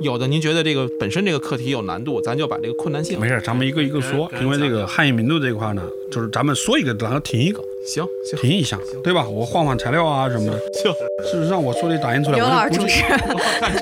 [0.00, 9.28] 有的您觉得这个本身这个课题有难度，咱就把这个困难性没事，咱们一个一个说，因为这个汉语名著这一块呢，就是咱们说一个，然后停一个，行行停一下，对吧？
[9.28, 10.58] 我换换材料啊什么的。
[10.74, 10.92] 行，
[11.24, 13.80] 事实上，我说的打印出来，刘老师主持，我看着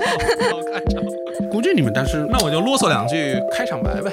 [0.56, 1.02] 我看着。
[1.50, 4.10] 估计你们，但是那我就啰嗦两句开场白呗，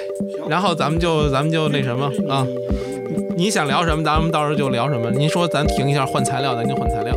[0.47, 2.45] 然后咱们就咱们就那什么啊，
[3.35, 5.09] 你想聊什么，咱们到时候就聊什么。
[5.11, 7.15] 您说咱停一下换材料，咱就换材料，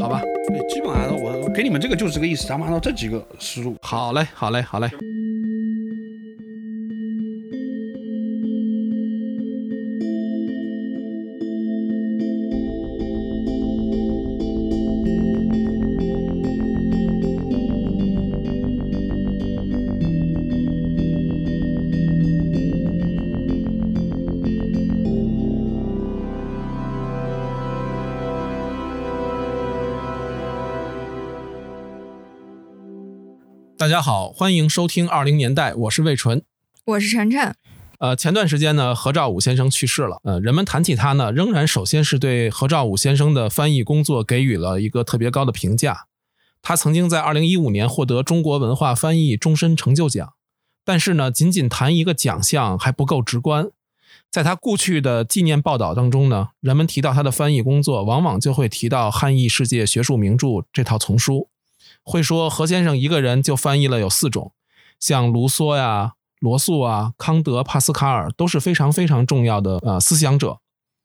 [0.00, 0.20] 好吧？
[0.48, 1.19] 对，基本上我
[1.54, 3.76] 给你们这个就是这个意思，咱们按照这几个思路。
[3.82, 4.90] 好嘞，好嘞，好嘞。
[34.00, 36.42] 家好，欢迎收听二零年代，我是魏纯。
[36.86, 37.54] 我是晨晨。
[37.98, 40.22] 呃，前段时间呢，何兆武先生去世了。
[40.24, 46.06] 呃，人们谈起他呢，仍然首先是对何兆武先生的翻译工作给予了一个特别高的评价。
[46.62, 50.32] 他曾经在2015年获得中国文化翻译终身成就奖，
[50.82, 53.68] 但是呢，仅仅谈一个奖项还不够直观。
[54.30, 61.50] 在他过去的纪念报道当中呢，人们提到他的翻译工作，往往就会提到《汉译世界学术名著》这套丛书，
[62.10, 64.52] 会说何先生一个人就翻译了有四种，
[64.98, 70.58] 像卢梭呀、罗素啊、康德、帕斯卡尔都是非常非常重要的呃思想者。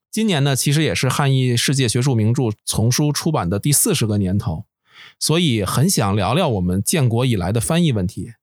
[0.09, 4.65] 今年呢，其实也是汉译世界学术名著丛书出版的第四十个年头，
[5.19, 8.33] 所以很想聊聊我们建国以来的翻译问题。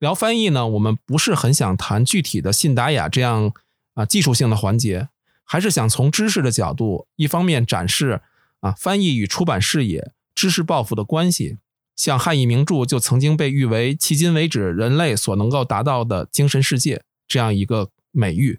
[0.00, 3.52] 聊翻译呢，我们不是很想谈具体的信达雅这样
[3.94, 5.08] 啊技术性的环节，
[5.44, 8.22] 还是想从知识的角度，一方面展示
[8.60, 11.58] 啊翻译与出版视野、知识抱负的关系。
[11.96, 18.58] 像汉译名著就曾经被誉为迄今为止人类所能够达到的精神世界这样一个美誉。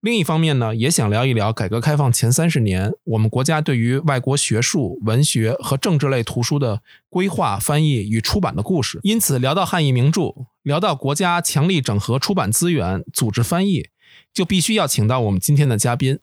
[0.00, 8.98] 另一方面呢，也想聊一聊改革开放前三十年我们国家对于外国学术、文学和政治类图书的规划、翻译与出版的故事。
[9.04, 13.90] 因此，聊到汉译名著，聊到国家强力整合出版资源、组织翻译，
[14.34, 16.18] 就必须要请到我们今天的嘉宾。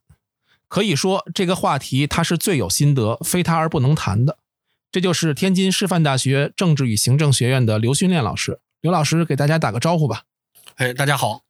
[0.68, 4.40] 可以说，这个话题他是最有心得，非他而不能谈的。
[4.92, 8.60] 这就是天津师范大学政治与行政学院的刘训练老师。
[8.82, 10.24] 刘老师给大家打个招呼吧。
[10.78, 11.44] 哎，大家好，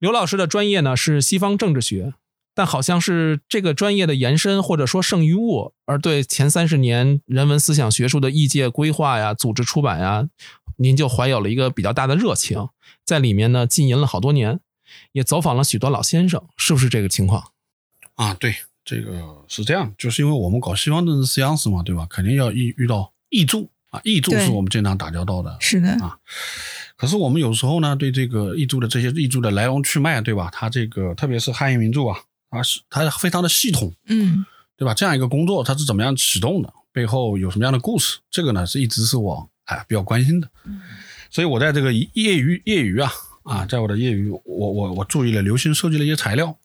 [0.00, 2.14] 刘老师的专业呢是西方政治学，
[2.54, 10.28] 但好像是这个专业的延伸或者说剩余物，而对前三十年人文思想学术的译介规划呀、组织出版呀，
[10.78, 12.68] 您就怀有了一个比较大的热情，
[13.04, 14.58] 在里面呢浸淫了好多年，
[15.12, 17.52] 也走访了许多老先生，是不是这个情况？
[18.14, 19.12] 啊，对，这个
[19.48, 22.06] 是这样，就是因为我们搞西方政治思想史嘛，对吧？
[22.10, 23.60] 肯定要遇遇到译著
[23.90, 25.56] 啊，译著是我们经常打交道的。
[25.60, 26.18] 是的，啊
[26.96, 30.48] 可是我们有时候呢，对这个译著的这些译著的来龙去脉，对吧？
[30.52, 32.18] 它这个特别是汉译名著啊，
[32.50, 34.44] 啊是它非常的系统，嗯
[34.76, 34.94] 对吧？
[34.94, 36.72] 这样一个工作它是怎么样启动的？
[36.92, 38.18] 背后有什么样的故事？
[38.30, 40.48] 这个呢是一直是我哎比较关心的。
[41.30, 43.10] 所以我在这个业余业余啊
[43.44, 46.56] 啊，在我的业余，我我我注意了留心收集了一些材料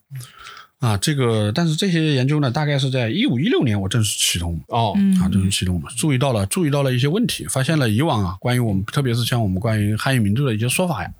[0.80, 4.62] 啊，这个但是这些研究呢，大概是在一五一六年我正式启动。
[4.68, 11.12] 哦，嗯啊，正式启动了，注意到了，注意到了一些问题，发现了以往啊，关于我们，特别是像我们关于汉语名著的一些说法呀，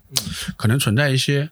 [0.56, 1.50] 可能存在一些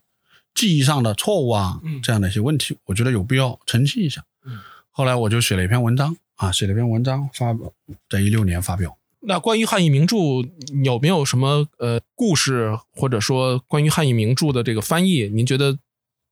[0.55, 4.23] 记忆上的错误啊，嗯这样的一些问题，我觉得有必要澄清一下。
[4.45, 4.59] 嗯
[4.91, 7.73] 后来我就写了一篇文章啊，写了一篇文章发表，
[8.09, 8.97] 在一六年发表。
[9.21, 10.17] 那关于汉译名著
[10.85, 15.77] 有没有什么呃故事，或者说关于汉译名著的这个翻译，您觉得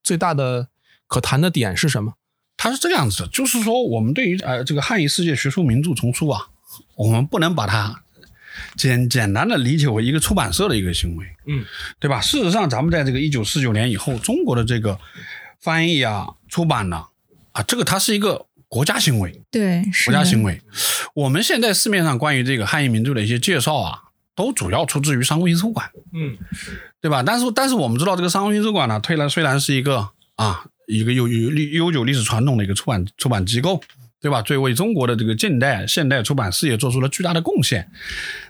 [0.02, 0.68] 最大的
[1.14, 2.14] 可谈的点是什么？
[2.56, 6.48] 它是这个样子的，就是说我们对于呃这个汉语世界学术名著丛书啊，
[6.96, 8.02] 我们不能把它
[8.76, 11.64] 简简单的理解为一个出版社的一个行为，嗯，
[12.00, 12.20] 对吧？
[12.20, 14.98] 事实上，咱们在这个一九四九年以后，中国的这个
[15.60, 17.04] 翻译啊、出版呢、
[17.52, 20.60] 啊，这个它是一个国家行为，对，是国家行为。
[21.14, 24.02] 我们现在市面上关于这个汉译名著的一些介绍啊，
[24.34, 26.36] 都主要出自于商务印书馆，嗯
[27.00, 27.22] 对吧？
[27.22, 33.80] 但是但是我们知道，这个商务印书馆呢，虽然虽然是一个啊一个有有历悠久历史传统的一个出版出版机构，
[34.20, 34.42] 对吧？
[34.42, 37.90] 最为中国的这个近代现代出版事业做出了巨大的贡献，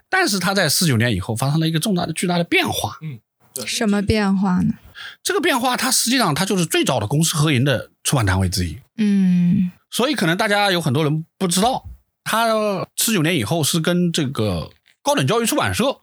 [0.08, 2.98] 但是它在四九年以后发生了一个重大的巨大的变化。
[3.02, 3.18] 嗯
[3.64, 4.74] 什么变化呢？
[5.22, 8.76] 这个变化，它实际上它就是最早的公私合营的出版单位之一。
[8.96, 11.84] 嗯所以可能大家有很多人不知道，
[12.24, 12.48] 它
[12.96, 14.72] 四九年以后是跟这个
[15.02, 16.00] 高等教育出版社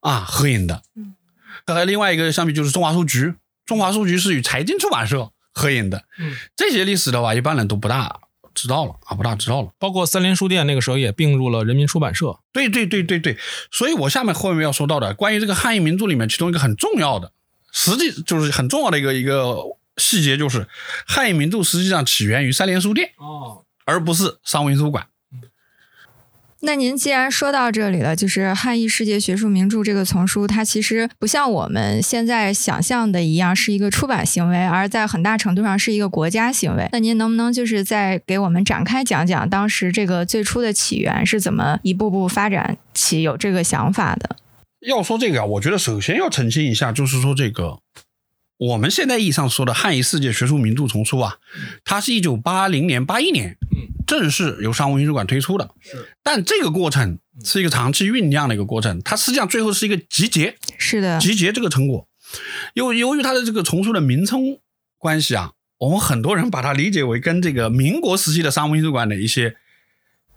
[0.00, 0.82] 啊合营的。
[0.94, 1.14] 嗯，
[1.66, 3.34] 呃，另外一个相比就是中华书局，
[3.66, 6.04] 中华书局是与财经出版社合营的。
[6.18, 8.20] 嗯，这些历史的话，一般人都不大
[8.54, 9.68] 知道了啊，不大知道了。
[9.78, 12.38] 包括三联书店那个时候也并入了人民出版社。
[12.52, 13.36] 对对对对对，
[13.70, 17.32] 所以我下面后面要说到的关于这个汉译名著里面，其中一个很重要的，
[17.72, 19.56] 实际就是很重要的一个一个
[19.96, 20.66] 细节，就是
[21.06, 25.08] 汉译名著实际上起源于三联书店，哦，而不是商务印书馆。
[26.62, 36.88] 那您既然说到这里了，就是汉译世界学术名著这个丛书，它其实不像我们现在想象的一样是一个出版行为，而在很大程度上是一个国家行为。
[36.92, 44.36] 那您能不能就是再给我们展开讲讲当时这个最初的起源是怎么一步步发展起有这个想法的？
[44.86, 47.78] 要说这个啊，我觉得首先要澄清一下，就是说这个
[48.58, 51.36] 我们现在意义上说的汉译世界学术名著丛书啊，
[51.84, 55.70] 它是一九八零年、八一年嗯正式由商务印书馆推出的。
[55.80, 62.08] 是但这个过程是一个长期酝酿的一个过程，它实际上最后是一个集结，是的，集结这个成果。
[62.74, 64.58] 由由于它的这个丛书的名称
[64.96, 69.56] 关系啊，我们很多人把它理解为跟这个民国时期的商务印书馆的一些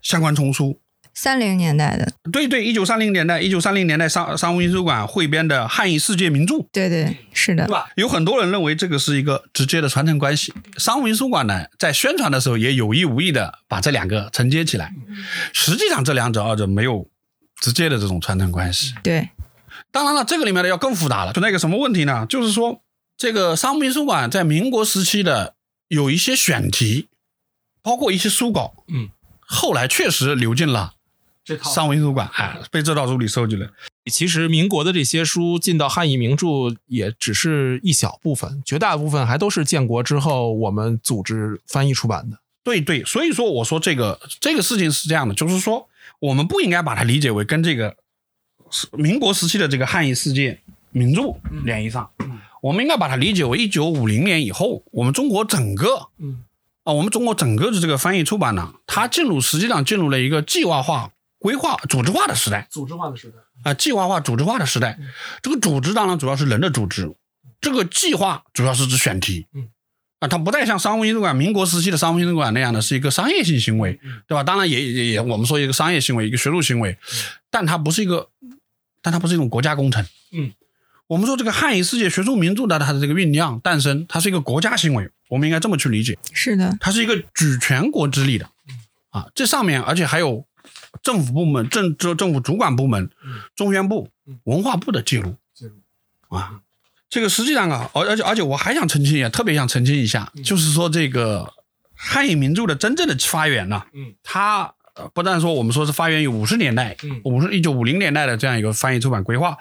[0.01, 0.81] 相关丛书。
[1.13, 7.89] 三零年代的，对对，一九三零年代，一九三零年代商商务印书馆汇编的汉译世界名著，对对，是的对，吧？
[7.95, 10.53] 有很多人认为这个是一个直接的传承关系。
[10.77, 14.94] 商务印书馆呢，在宣传的时候也有意无意的把这两个承接起来，
[15.53, 17.06] 实际上这两者二者没有
[17.59, 18.94] 直接的这种传承关系。
[19.03, 19.29] 对，
[19.91, 22.25] 当然了，这个里面的要更复杂了，存在一个什么问题呢？
[22.29, 22.81] 就是说，
[23.17, 25.56] 这个商务印书馆在民国时期的
[25.89, 27.09] 有一些选题，
[27.83, 29.09] 包括一些书稿，嗯，
[29.39, 30.94] 后来确实流进了
[31.49, 33.67] 这套商务印书馆，哎，被这套书里收集了。
[34.05, 36.47] 其实民国的这些书进到汉译名著
[36.85, 42.37] 也只是一小部分，绝大部分还都是建国之后我们组织翻译出版的。
[42.63, 47.95] 对对，所以说我说这个这个事情是这样的，就是说我们不应该把它理解为跟这个
[48.69, 50.59] 是民国时期的这个汉译世界
[50.91, 51.33] 名著
[51.65, 52.07] 联系上，
[52.61, 56.43] 我们应该把它理解为一九五零年以后，我们中国整个嗯
[56.83, 63.38] 啊，我们中国整个的这个翻译出版呢，它进入实际上进入了一个计划化、规划、组织化的时代组织化的时代。
[63.63, 65.00] 啊，计划化、组织化的时代。
[65.41, 67.12] 这个组织当然主要是人的组织，
[67.59, 69.47] 这个计划主要是指选题。
[69.53, 69.69] 嗯。
[70.19, 73.97] 啊，它不再像商务印书馆、民国时期的商务印书馆那样的是一个商业性行为，
[74.27, 74.44] 对吧？
[74.44, 76.97] 当然也也也，我们说一个商业行为，一个学术行为，
[77.50, 78.27] 但它不是一个，
[79.01, 80.06] 但它不是一种国家工程。
[80.33, 80.51] 嗯，
[81.07, 86.18] 我们说这个汉语世界学术名著的它的这个酝酿诞生，它是一个国家行为，我们应该这么去理解。
[86.33, 88.50] 是的，它是一个举全国之力的，
[89.12, 90.45] 啊，这上面而且还有
[91.01, 93.09] 政府部门、政政政府主管部门、
[93.55, 94.09] 中宣部、
[94.43, 95.35] 文化部的介入。
[95.53, 95.73] 介入。
[96.35, 96.61] 啊。
[97.09, 101.51] 这个实际上啊，而而且而且我还想澄清一下，特别想澄清一下，就是说这个
[101.95, 107.19] 汉语名著的真正的发源呢，嗯，它呃不但说我们说是发源于五十年代，嗯。
[107.23, 109.57] 五十一九五零年代的这样一个翻译出版规划，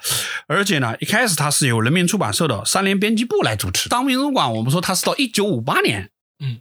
[0.47, 3.89] 而且呢，一开始它是由人民出版社的三联编辑部来主持。
[3.89, 6.61] 当民族馆，我们说它是到一九五八年，嗯，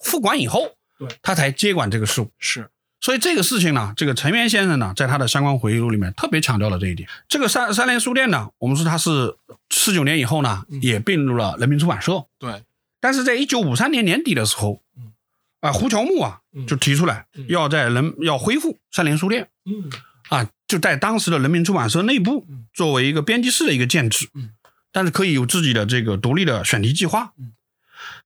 [0.00, 2.32] 复馆以后，对，他才接管这个事务。
[2.40, 2.68] 是
[3.04, 7.06] 所以这个事情呢，这个陈元先生呢，在他的相关回忆录里面特别强调了这一点。
[7.28, 9.36] 这个三三联书店呢，我们说它是
[9.68, 12.24] 四九年以后呢，也并入了人民出版社。
[12.38, 12.62] 对，
[13.02, 15.12] 但是在一九五三年年底的时候，嗯。
[15.60, 16.66] 啊，胡乔木啊嗯。
[16.66, 17.44] 就提出来嗯。
[17.50, 19.48] 要在人要恢复三联书店。
[19.66, 19.90] 嗯。
[20.30, 22.64] 啊，就在当时的人民出版社内部嗯。
[22.72, 24.30] 作为一个编辑室的一个建制。
[24.32, 24.48] 嗯，
[24.90, 27.34] 但是可以有自己的这个独立的选题计划。
[27.38, 27.52] 嗯。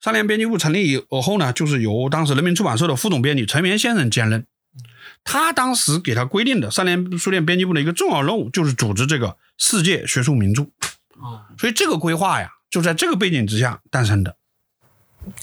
[0.00, 4.46] 三联编辑部成立以后呢，就是由当时人民出版社的副总编辑陈元先生兼任。
[5.30, 10.62] 他当时给他规定的三联书店编辑部的一个重要任务，就是组织这个世界学术名著。
[11.20, 14.36] 啊所以这个规划呀，就在这个背景之下诞生的。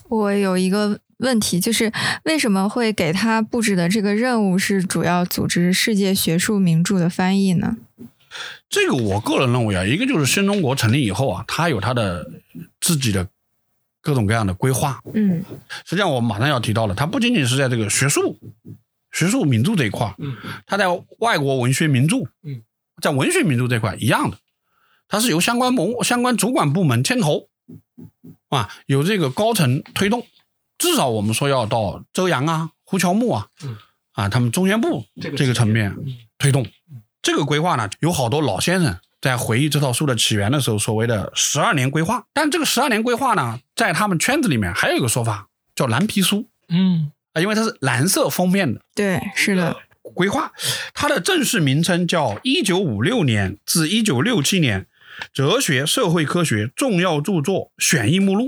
[0.09, 1.93] 我有一个问题，就是
[2.23, 7.77] 为什么会给他布置的这个任务是主要组织世界学术名著的翻译呢？
[8.67, 12.31] 这个我个人认为啊，一个就是新中国成立以后啊，它有它的
[12.81, 13.27] 自己的
[14.01, 14.99] 各种各样的规划。
[15.13, 15.45] 嗯
[15.85, 18.39] 实际上，我们马上要提到了，它不仅仅是在这个学术、
[19.15, 20.35] 学术名著这一块儿，嗯
[20.67, 20.87] 它在
[21.19, 22.61] 外国文学名著，嗯，
[23.01, 24.37] 在文学名著这块一样的，
[25.07, 27.47] 它是由相关文相关主管部门牵头，
[28.49, 30.27] 啊，有这个高层推动，
[30.77, 33.77] 至少我们说要到周扬啊、胡乔木啊，嗯
[34.11, 36.67] 啊，他们中宣部这个层面嗯推动。
[37.21, 42.27] 这个规划呢，有好多老先生在回忆这套书的起源的时候，所谓的十二年规划。
[42.33, 49.75] 但这个十二年规划呢，在他们圈子里面还有一个说法，叫蓝皮书嗯啊，因为它是蓝色封面的对，是的，
[50.15, 50.51] 规划，
[50.93, 54.87] 它的正式名称叫《一九五六年至一九六七年
[55.33, 58.45] 哲学社会科学重要著作选译目录》，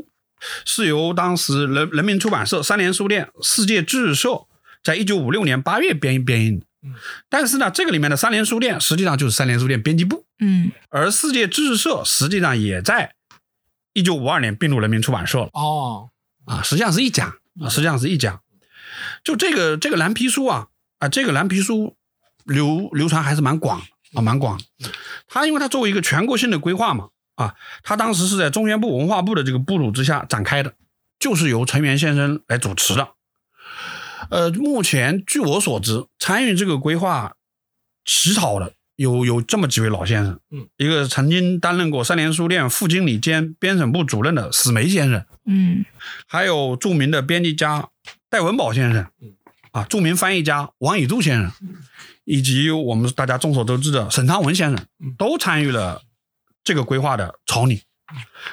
[0.65, 4.45] 是由当时人人民出版社、三联书店、世界知识社
[4.81, 6.95] 在一九五六年八月编编印的嗯。
[7.27, 13.13] 但是呢，这个里面的三联书店实际上就是三联书店编辑部，嗯而世界知识社实际上也在
[13.91, 15.49] 一九五二年并入人民出版社了。
[15.51, 16.09] 哦
[16.45, 18.39] 啊，实际上是一家啊，实际上是一家。
[19.23, 20.67] 就这个这个蓝皮书啊
[20.99, 21.95] 啊，这个蓝皮书
[22.45, 23.81] 流流传还是蛮广
[24.13, 24.59] 啊，蛮广。
[25.27, 30.73] 它因为它作为一个全国性的规划嘛啊，它当时是在中宣部文化部的这个部署之下展开的，
[31.19, 33.09] 就是由陈元先生来主持的。
[34.29, 37.35] 呃，目前据我所知，参与这个规划
[38.03, 45.85] 起草的有有这么几位老先生，嗯，一个曾经担任过三联书店副经理兼编审部主任的史梅先生，嗯
[46.25, 47.87] 还有著名的编辑家
[48.29, 49.33] 戴文宝先生嗯，
[49.71, 51.51] 啊，著名翻译家王以柱先生，
[52.25, 56.01] 以及我们大家众所周知的沈昌文先生嗯，都参与了
[56.63, 57.81] 这个规划的草拟。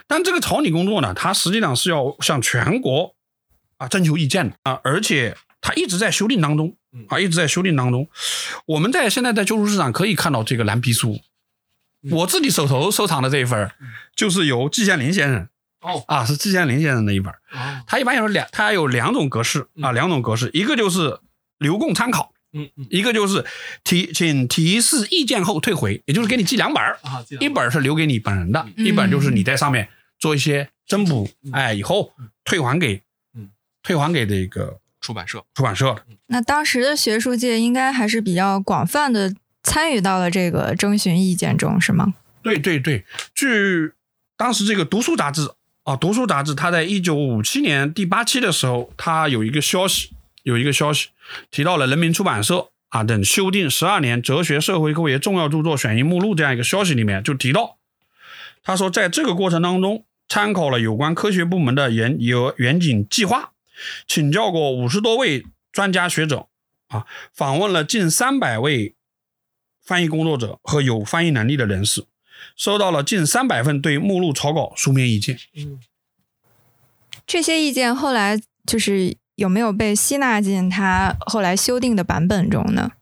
[0.07, 3.15] 但这个草拟工作呢，它实际上是要向全国
[3.77, 8.09] 啊征求意见的啊，而且它一直在修订当中嗯啊，一直在修订当中。
[8.67, 11.21] 我们在现在在旧书市场可以看到这个蓝皮书，
[12.03, 12.11] 嗯。
[12.13, 13.71] 我自己手头收藏的这一份
[14.15, 15.49] 就是由季羡林先生
[15.85, 16.03] 哦。
[16.09, 17.39] 啊，是季羡林先生的一本儿。
[17.53, 21.21] 哦，它一般有两，它有两种格式啊，两种格式，一个就是
[21.59, 22.87] 留供参考，嗯嗯。
[22.91, 23.45] 一个就是
[23.85, 28.87] 提请提示意见后退回，也就是给你寄两本儿，啊，一本儿是留给你本人的，嗯。
[28.87, 29.89] 一本就是你在上面
[30.19, 32.13] 做一些增补，哎，以后
[32.45, 33.03] 退还给
[33.37, 33.51] 嗯，
[33.83, 36.03] 退还给这个出版社，出版社的。
[36.27, 42.15] 那当时的学术界应该还是比较广泛的参与到了这个征询意见中，是吗？
[42.43, 43.93] 对对对，据
[44.37, 45.51] 当时这个读书杂志
[45.85, 50.13] 啊，读书杂志，它在一九五七年第八期的时候，它有一个消息，
[50.43, 51.11] 有一个消息
[51.51, 57.77] 提到了人民出版社啊等修订十二年哲学社会科学重要著作选译目录这样一个消息里面就提到，
[58.63, 63.53] 他说在这个过程当中，参考了有关科学部门的严有远景计划，
[64.09, 66.47] 请教过五十多位专家学者
[66.89, 68.95] 啊，访问了近三百位
[69.85, 72.07] 翻译工作者和有翻译能力的人士。
[72.57, 75.39] 收到了近三百份对目录草稿书面意见。
[75.57, 75.79] 嗯
[77.27, 82.93] 这些意见后来就是有没有被吸纳进他后来修订的版本中呢？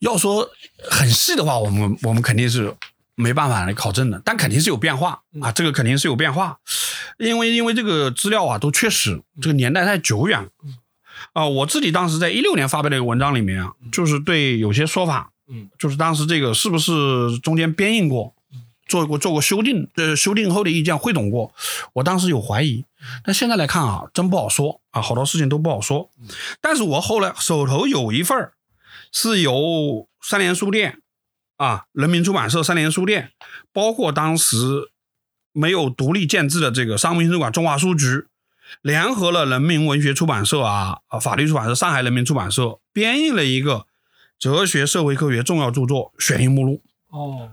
[0.00, 0.50] 要说
[0.90, 2.74] 很细的话，我们我们肯定是
[3.14, 6.58] 没办法来考证的，但肯定是有变化啊，这个肯定是有变化，
[7.18, 10.48] 因为因为这个资料啊都确实，这个年代太久远
[11.32, 11.46] 啊。
[11.46, 18.34] 我自己当时在一六年发表的一个文章里面啊，就是对有些说法，嗯，就是当时这个是不是中间编印过，
[18.88, 21.52] 做过做过修订，呃，修订后的意见汇总过，
[21.92, 22.86] 我当时有怀疑，
[23.22, 26.10] 但现在来看啊，真不好说啊，好多事情都不好说。
[26.62, 28.54] 但是我后来手头有一份儿
[29.12, 31.00] 是由三联书店
[31.58, 33.32] 啊、人民出版社、三联书店，
[33.72, 34.90] 包括当时
[35.52, 38.24] 没有独立建制的这个商务印书馆中华书局，
[38.80, 43.86] 联合了人民文学出版社啊、啊法律出版社、上海人民出版社，编译了一个
[44.42, 46.82] 哲学社会科学重要著作选一目录。
[47.10, 47.52] 哦，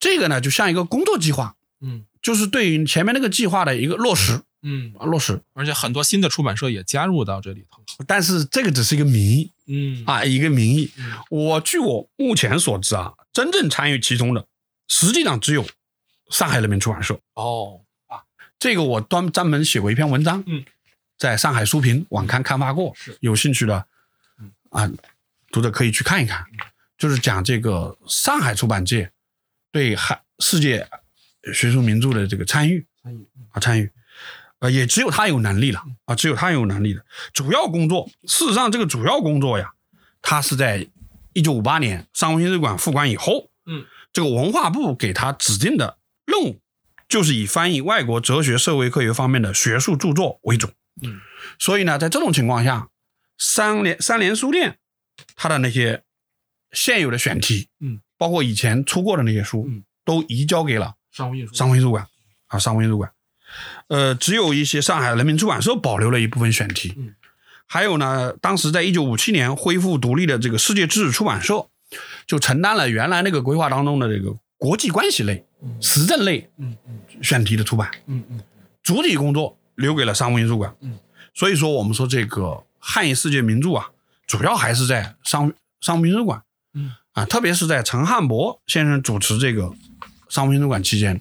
[0.00, 5.42] 这个呢，就像一个工作计划，嗯就是对于前面那个计划的一个落实嗯，啊，落实。
[5.52, 11.12] 而且很多新的出版社也加入到这里头，但是这个只是一个名义嗯啊，一个名义嗯。
[11.28, 14.46] 我据我目前所知啊，真正参与其中的，
[14.88, 15.66] 实际上只有
[16.30, 17.20] 上海人民出版社。
[17.34, 18.22] 哦啊，
[18.58, 20.64] 这个我专专门写过一篇文章，嗯，
[21.18, 23.86] 在上海书评网刊刊发过，是有兴趣的
[24.40, 24.90] 嗯，啊，
[25.52, 26.44] 读者可以去看一看，
[26.98, 29.12] 就是讲这个上海出版界
[29.70, 30.88] 对海世界
[31.54, 33.28] 学术名著的这个参与参与。
[33.52, 33.92] 啊参与，
[34.60, 37.04] 呃，也只有他有能力了啊，只有他有能力的。
[37.34, 39.74] 主要工作，事实上这个主要工作呀，
[40.22, 40.88] 他是在
[41.34, 46.60] 一九五八年商务印书馆复馆以后，嗯，这个文化部给他指定的任务，
[47.08, 50.68] 就是以翻译外国哲学、社会科学方面的学术著作为主。
[51.02, 51.20] 嗯，
[51.58, 52.88] 所以呢，在这种情况下，
[53.36, 54.78] 三联三联书店
[55.34, 56.02] 它的那些
[56.72, 62.06] 现有的选题，嗯，包括以前出过的那些书，嗯，都移交给了商务印书商务印书馆
[62.46, 63.10] 啊，商务印书馆。
[63.88, 66.94] 呃，只有一些上海人民出版社保留了一部分选题。
[66.96, 67.14] 嗯，
[67.66, 71.68] 还有呢，当时在一九五七年恢复独立的这个世界知识出版社，
[72.26, 77.90] 就承担了原来那个规划当中的这个国际关系类、嗯时政类嗯嗯选题的出版。
[78.06, 78.40] 嗯嗯
[78.82, 80.74] 主体工作留给了商务印书馆。
[80.80, 80.98] 嗯，
[81.34, 83.90] 所以说我们说这个汉译世界名著啊，
[84.26, 86.42] 主要还是在商商务印书馆。
[86.74, 89.70] 嗯啊，特别是在陈汉博先生主持这个
[90.30, 91.20] 商务印书馆期间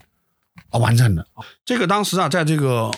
[0.69, 1.27] 啊完成的。
[1.65, 2.89] 这个当时啊，在这个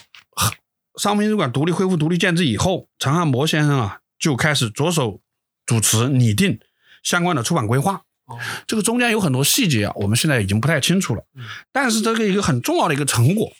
[0.96, 5.20] 商务印书馆独立恢复独立建制以后，陈汉博先生啊就开始着手
[5.66, 6.60] 主持拟定
[7.02, 8.02] 相关的出版规划。
[8.26, 11.24] 哦这个中间有很多细节啊，我们现在已经不太清楚了。
[11.72, 13.52] 但是这个一个很重要的一个成果，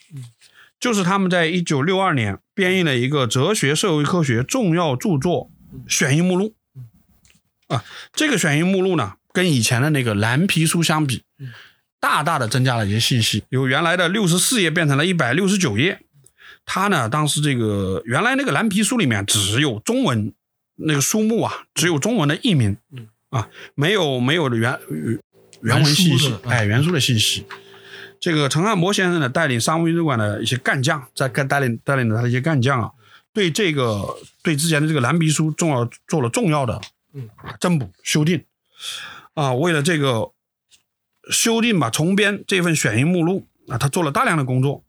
[0.78, 5.50] 就是他们在一九六二年编译了一个哲学社会科学重要著作
[5.88, 6.54] 选译目录。
[7.68, 11.22] 啊，这个选译目录呢，跟以前的那个蓝皮书相比，
[11.98, 16.00] 大大的增加了一些信息，由原来的六十四页变成了一百六十九页。
[16.66, 20.32] 它呢，当时这个原来那个蓝皮书里面只有中文
[20.76, 22.76] 那个书目啊，只有中文的译名，
[23.30, 24.78] 啊，没有没有原
[25.62, 27.46] 原文信息，哎，原书的信息。
[28.20, 32.90] 这个陈汉博先生呢，带领商务印书馆的一些干将，在干带领带领着他的一些干将啊，
[33.34, 36.80] 对这个对之前的这个蓝皮书重要做了重要的
[37.12, 37.28] 嗯
[37.60, 38.42] 增补修订
[39.34, 40.32] 啊，为了这个
[41.30, 44.82] 修订吧重编这份选英目录啊，他做了大量的工作。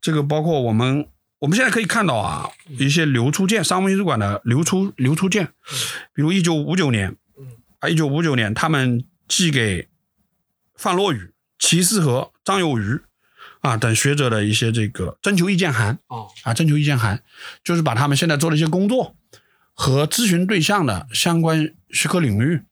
[0.00, 1.08] 这个包括我们
[1.40, 5.46] 我们现在可以看到啊，一些流出件，商务印书馆的流出流出件，
[6.12, 7.16] 比如一九五九年，
[7.80, 9.88] 啊，一九五九年他们寄给
[10.76, 11.32] 范若宇。
[11.58, 13.00] 齐思和、张有余
[13.66, 17.20] 啊等学者的一些这个征求意见函哦啊，征求意见函
[17.64, 19.16] 就是把他们现在做的一些工作
[19.74, 22.62] 和咨询对象的相关学科领域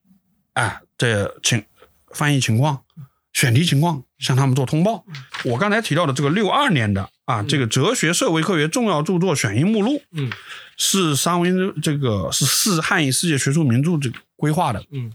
[0.52, 1.64] 啊的情
[2.12, 2.84] 翻译情况、
[3.32, 5.04] 选题情况向他们做通报。
[5.44, 10.30] 我刚才提到的这个六二年的啊，这个哲学社会科学重要著作选译目录，嗯，
[10.76, 11.50] 是三维
[11.82, 15.12] 这个是四汉译世界学术名著这个规划的，嗯，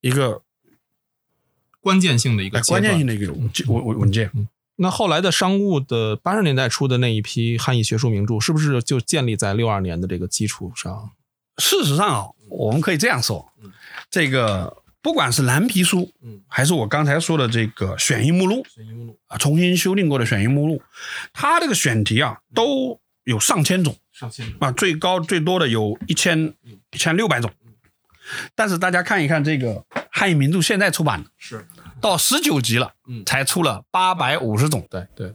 [0.00, 0.42] 一个。
[1.78, 4.28] 关键性的一个关键性的一个文文文件。
[4.76, 11.10] 那后来的商务的八十年代出的那一批汉译学术名著，是不是就建立在六二年的这个基础上？
[11.58, 13.50] 事实上啊，我们可以这样说，
[14.10, 20.82] 这个不管是蓝皮书，嗯，还是我刚才说的这个选译目录，选译目录啊，重新修订过的选译目录，
[21.32, 26.52] 它这个选题啊都有上千种，上千种啊，最高最多的有一千
[26.92, 27.50] 一千六百种。
[28.54, 31.66] 但是大家看一看这个汉译名著现在出版的是
[32.00, 35.34] 到十九级了，嗯，才出了八百五十种，对对。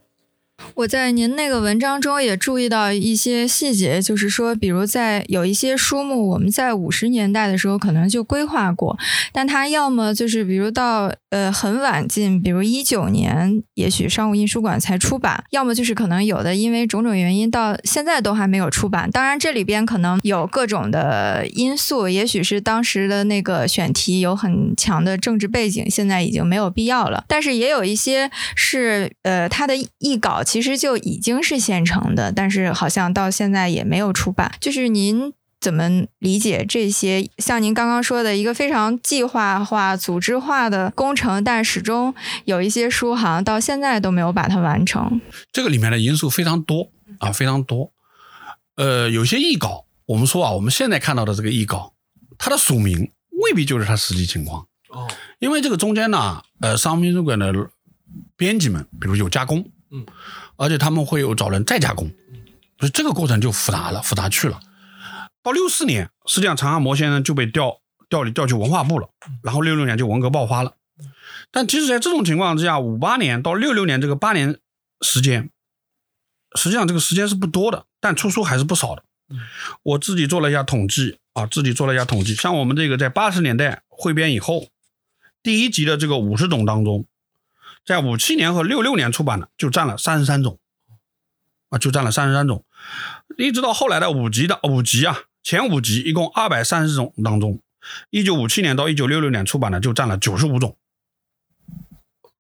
[0.76, 8.98] 我在您那个文章中也注意到一些细节，就是说，比如在有一些书目，我们在五十年代的时候可能就规划过，
[9.32, 19.10] 但它要么就是比如到呃很晚近，比如一九年，也许商务印书馆才出版，要么就是可能有的因为种种原因到现在都还没有出版。
[19.12, 27.24] 当然这里边可能有各种的因素，也许是当时的那个选题有很强的政治背景，现在已经没有必要了。
[27.28, 30.44] 但是也有一些是呃它的译稿。
[30.52, 34.52] 其实就已经是现成的，但是好像到现在也没有出版。
[34.60, 37.30] 就是您怎么理解这些？
[37.38, 45.22] 像您刚刚说的一个非常计划化、组织化的工程，但始终有一些书好像到现在都没有把它完成。
[45.54, 47.94] 这个里面的因素非常多啊，非常多。
[48.76, 51.94] 呃，有些译稿，我们说啊，我们现在看到的这个译稿，
[52.38, 53.10] 它的署名
[53.42, 55.08] 未必就是它实际情况哦，
[55.40, 57.54] 因为这个中间呢，呃，商务印书馆的
[58.36, 59.66] 编辑们，比如有加工。
[59.94, 60.06] 嗯，
[60.62, 62.08] 而且他们会有找人再加工，
[62.78, 64.60] 所以这个过程就复杂了，复杂去了。
[65.42, 69.10] 到六四年，实际上陈汉模先生就被调调里调去文化部了，
[69.42, 70.76] 然后六六年就文革爆发了。
[71.50, 74.60] 但即使在这种情况之下，五八年到六六年这个八年
[75.02, 75.50] 时间，
[76.56, 79.04] 实际上这个时间是不多的，但出书还是不少的。
[79.82, 84.68] 我自己做了一下统计啊，自己做了一下统计，像我们这个在八十年代汇编以后，
[85.42, 87.08] 第一集的这个五十种当中。
[87.86, 90.60] 在五七年和六六年出版的就占了三十三种，
[91.70, 92.64] 啊，就占了三十三种，
[93.38, 97.60] 一直到后来的五集的五集啊，前五集一共二百三十种当中，
[98.12, 100.78] 一九五七年到一九六六年出版的就占了九十五种，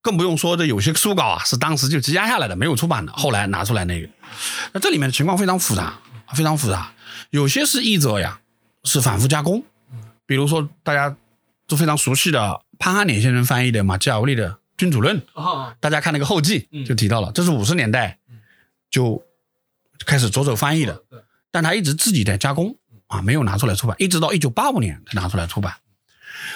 [0.02, 4.08] 更不用说这有些书稿啊是当时就积压下来的没有出版的，后来拿出来那个，
[4.74, 6.00] 那这里面的情况非常复杂，
[6.36, 6.94] 非常复杂，
[7.32, 8.40] 有些是译者呀
[8.84, 9.64] 是反复加工，
[10.28, 11.18] 比如说大家
[11.68, 14.52] 都非常熟悉的潘汉年先生翻译的《马基雅维利的》。
[14.82, 15.22] 君主论
[15.80, 18.18] 大家看那个后记就提到了，这是五十年代
[18.90, 19.24] 就
[20.08, 21.04] 开始着手翻译的，
[21.52, 25.76] 但他一直自己在加工啊，没有拿出来出版，一直到一九八五年才拿出来出版。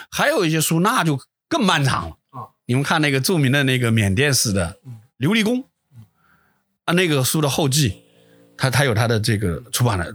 [0.09, 2.17] 还有一些书那就更漫长了。
[2.31, 2.49] 啊！
[2.65, 4.79] 你们看那个著名的那个缅甸史的
[5.19, 5.63] 琉璃宫
[6.85, 8.01] 啊，那个书的后记，
[8.57, 10.11] 他他有他的这个出版的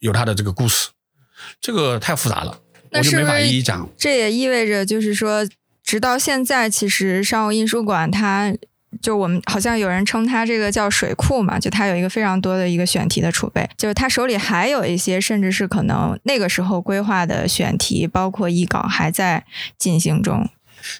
[0.00, 0.88] 有他的这个故事，
[1.60, 3.88] 这个太复杂了，我就没法一一讲。
[3.96, 5.48] 这也意味着就是说。
[5.84, 8.52] 直到现在，其实商务印书馆，它
[9.02, 19.44] 就我们好像有人称它这个叫水库嘛，就它有一个非常多的一个选题的储备，就是它手里还有一些，甚至是可能那个时候规划的选题，包括译稿还在
[19.76, 20.48] 进行中。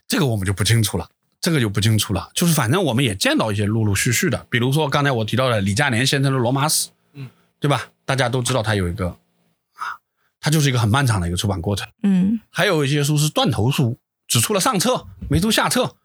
[0.06, 1.08] 这个我们就不清楚了，
[1.40, 2.30] 这个就不清楚了。
[2.34, 7.86] 就是反正我们也见到一些陆陆续续的，比如说刚才我提到的李嘉年先生的《罗马史》，嗯，对吧？
[8.04, 9.96] 大家都知道他有一个啊，
[10.40, 11.88] 他就是一个很漫长的一个出版过程。
[12.02, 13.96] 嗯，还有一些书是断头书。
[14.26, 15.96] 只出了上册，没出下册。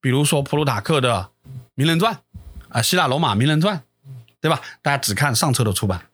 [0.00, 1.30] 比如说普鲁塔克的
[1.74, 2.14] 《名人传》，
[2.68, 3.82] 啊，希腊罗马名人传，
[4.40, 4.60] 对吧？
[4.82, 6.08] 大家只看上册的出版。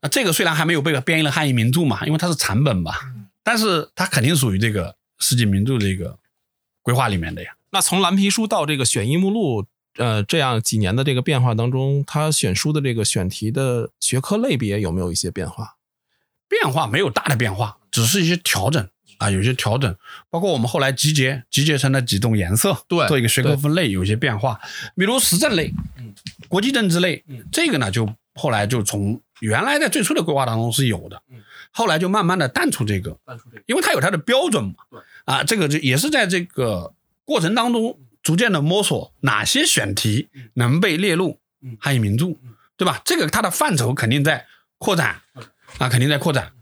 [0.00, 3.12] 那这个虽然还没有被编译了汉译名著嘛，因为它是残本吧，
[3.42, 6.18] 但是它肯定属于这个世纪名著这个
[6.82, 7.52] 规划里面的呀。
[7.70, 9.66] 那从蓝皮书到这个选译目录，
[9.96, 15.76] 呃，这样几年的这个变化当中，它选书的这个选题的学科类别有没有一些变化？
[16.48, 18.88] 变化没有大的变化，只是一些调整
[19.20, 19.94] 啊，有些调整，
[20.30, 24.58] 包括我们后来集结集结成了几种颜色，对做一个学科分类，有一些变化。
[24.96, 26.14] 比如时政类，嗯，
[26.48, 31.36] 国际政治类嗯，这个呢就后来就从原来在最初的规划当中是有的嗯，
[31.70, 33.18] 后来就慢慢的淡出这个，
[33.66, 36.94] 因为它有它的标准嘛对，啊，这个就也是在这个
[37.26, 43.02] 过程当中逐渐的摸索哪些选题嗯能被列入嗯汉译名著嗯，对吧？
[43.04, 44.46] 这个它的范畴肯定在
[44.78, 45.44] 扩展嗯，
[45.76, 46.52] 啊，肯定在扩展。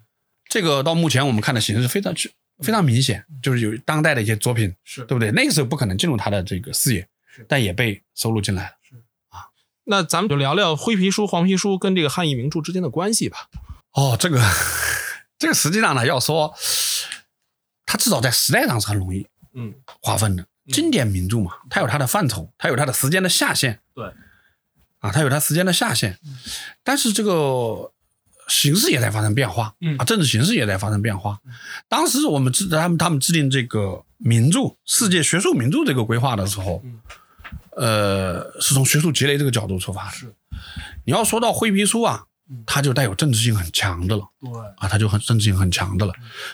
[0.48, 2.14] 这个到目前我们看的形势非常
[2.60, 5.30] 非常明显，就是有当代的一些作品，是对不对？
[5.32, 7.08] 那个时候不可能进入他的这个视野，
[7.46, 8.70] 但也被收录进来了。
[8.82, 8.94] 是
[9.28, 9.46] 啊
[9.84, 13.48] 那咱们就聊聊灰皮书、黄皮书跟这个汉译名著之间的关系吧。
[13.92, 14.42] 哦，这个
[15.38, 16.54] 这个实际上呢，要说
[17.86, 20.46] 它至少在时代上是很容易嗯，划分的。
[20.70, 23.80] 经典名著嘛，它有它的范畴，它有它的时间的下限。
[23.94, 24.12] 对，
[24.98, 26.18] 啊，它有它时间的下限，
[26.84, 27.90] 但是这个
[28.48, 31.38] 形势也在发生变化，嗯啊，政治形势也在发生变化。
[31.88, 37.00] 当时我们制他们他们制定这个名著世界学术名著这个规划的时候，嗯
[37.76, 40.12] 呃，是从学术积累这个角度出发的。
[40.12, 40.34] 是，
[41.04, 44.24] 你要说到灰皮书啊嗯，它就带有政治性很强的了。
[44.40, 46.12] 对，啊，它就很政治性很强的了。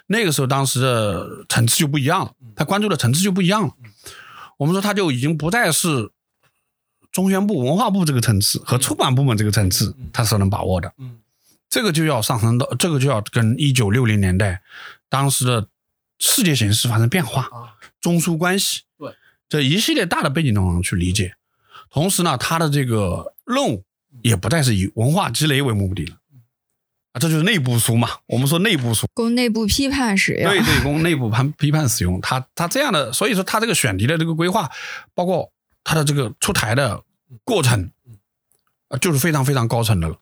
[0.09, 3.73] 那个时候，当时的层次就不一样了，他关注的层次就不一样了。
[4.59, 6.11] 我们说，他就已经不再是
[7.13, 10.93] 中宣部、文化部这个层次和出版部门这个层次，他所能把握的。
[10.99, 11.19] 嗯
[11.75, 14.63] 这个就要上升到，这个就要跟一九六零年代
[15.09, 15.67] 当时的
[16.21, 19.13] 世界形势发生变化，啊，中苏关系，对
[19.49, 21.35] 这一系列大的背景当中去理解。
[21.91, 23.83] 同时呢，他的这个任务
[24.23, 26.17] 也不再是以文化积累为目的了。
[27.11, 28.09] 啊，这就是内部书嘛。
[28.27, 30.49] 我们说内部书，供内部批判使用。
[30.49, 32.21] 对对，供内部判批判使用。
[32.21, 34.71] 他他这样的，所以说他这个选题的这个规划，
[35.13, 35.51] 包括
[35.83, 37.03] 他的这个出台的
[37.43, 37.91] 过程，
[38.87, 40.17] 啊，就是非常非常高层的了。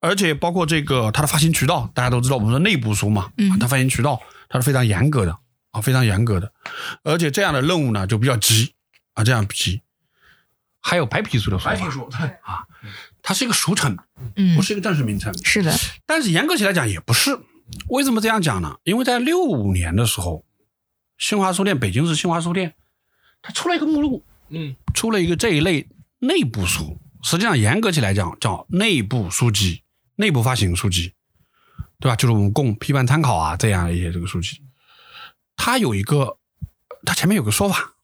[0.00, 5.38] 而且包括这个它的发行渠道，大家都知道，我们说内部书嘛，嗯啊它发行渠道它是非常严格的
[5.70, 6.52] 啊，非常严格的。
[7.02, 8.74] 而且这样的任务呢就比较急
[9.14, 9.80] 啊，这样急。
[10.80, 12.08] 还有白皮书的说法，书
[12.42, 12.64] 啊，
[13.20, 13.98] 它是一个俗称，
[14.36, 15.36] 嗯不，是一个正式名称。
[15.42, 15.74] 是的，
[16.06, 17.36] 但是严格起来讲也不是。
[17.88, 18.76] 为什么这样讲呢？
[18.84, 20.44] 因为在六五年的时候，
[21.18, 22.74] 新华书店北京市新华书店，
[23.42, 25.88] 它出了一个目录，嗯出了一个这一类
[26.20, 27.00] 内部书。
[27.24, 29.82] 实际上严格起来讲叫内部书籍、
[30.16, 31.14] 内部发行书籍，
[32.00, 32.16] 对吧？
[32.16, 34.62] 就是我们供批判参考啊这样一些这个书籍。
[35.56, 36.38] 它有一个，
[37.04, 37.94] 它前面有个说法，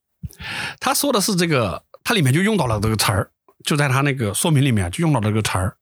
[0.81, 3.31] 他说的是这个，它里面就用到了这个词儿，
[3.65, 5.77] 就在他那个说明里面就用到了这个词儿，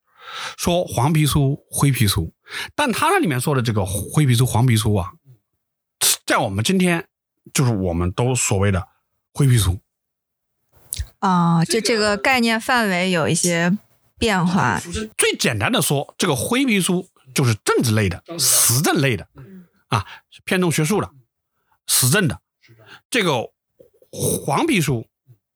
[0.56, 2.34] 说黄皮书、灰皮书。
[2.74, 5.12] 但他那里面说的这个灰皮书、黄皮书啊，
[6.26, 7.06] 在我们今天
[7.54, 8.88] 就是我们都所谓的
[9.32, 9.80] 灰皮书。
[11.20, 13.78] 啊，就这个概念范围有一些
[14.20, 14.80] 变化。
[15.16, 19.26] 最简单的说，这个灰皮书就是政治类的、时政类的，
[19.88, 20.06] 啊，
[20.44, 21.10] 偏重学术的、
[21.86, 22.38] 时政的。
[23.08, 23.50] 这个
[24.12, 25.06] 黄皮书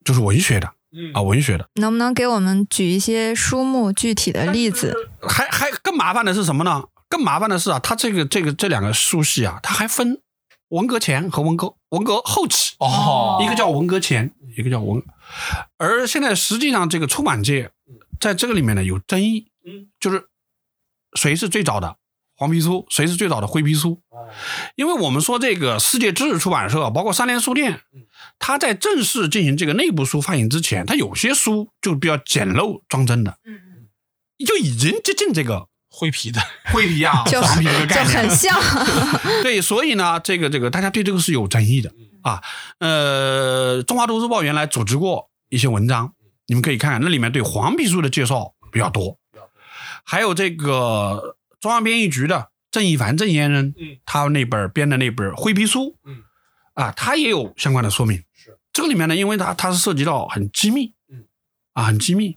[0.04, 1.68] 就是文学的嗯啊，文学的。
[1.74, 4.94] 能不能给我们举一些书目具体的例子？
[5.20, 6.84] 还还更麻烦的是什么呢？
[7.08, 10.20] 更麻烦的是啊，它这个这个这两个书系啊，它还分
[10.68, 12.74] 文革前和文革文革后期。
[12.78, 15.02] 哦一个叫文革前，一个叫文。
[15.76, 17.70] 而现在实际上这个出版界
[18.24, 20.28] 在这个里面呢有争议，嗯，就是
[21.12, 21.98] 谁是最早的
[22.34, 24.00] 黄皮书，谁是最早的灰皮书？
[24.76, 27.82] 因为我们说这个世界知识出版社，包括三联书店，
[28.38, 33.60] 它在正式进行这个内部书发行之前，它有些书就比较简陋装帧的，嗯，
[34.46, 36.40] 就已经接近这个灰皮的，
[36.72, 38.30] 灰皮啊、 就黄皮这个就概念了。
[38.30, 38.58] 很像。
[39.44, 42.42] 对，所以呢，这个这个大家对这个是有争议的啊。
[42.78, 46.14] 呃，中华都市报原来组织过一些文章，
[46.46, 49.18] 你们可以看看，那里面对黄皮书的介绍比较多，
[50.04, 53.98] 还有这个中央编译局的郑一凡郑先生，嗯。
[54.04, 56.22] 他那本编的那本灰皮书，嗯，
[56.74, 58.22] 啊，他也有相关的说明。
[58.34, 58.58] 是。
[58.72, 61.24] 这个里面呢，因为它它是涉及到很机密，嗯，
[61.72, 62.36] 啊，很机密。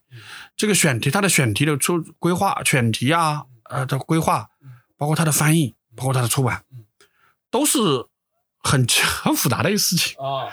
[0.56, 4.50] 这个选题，它的选题的出规划、选题啊，呃的规划，
[4.96, 6.64] 包括它的翻译，包括它的出版，
[7.50, 7.80] 都是
[8.60, 8.86] 很
[9.24, 10.16] 很复杂的一个事情。
[10.18, 10.48] 啊，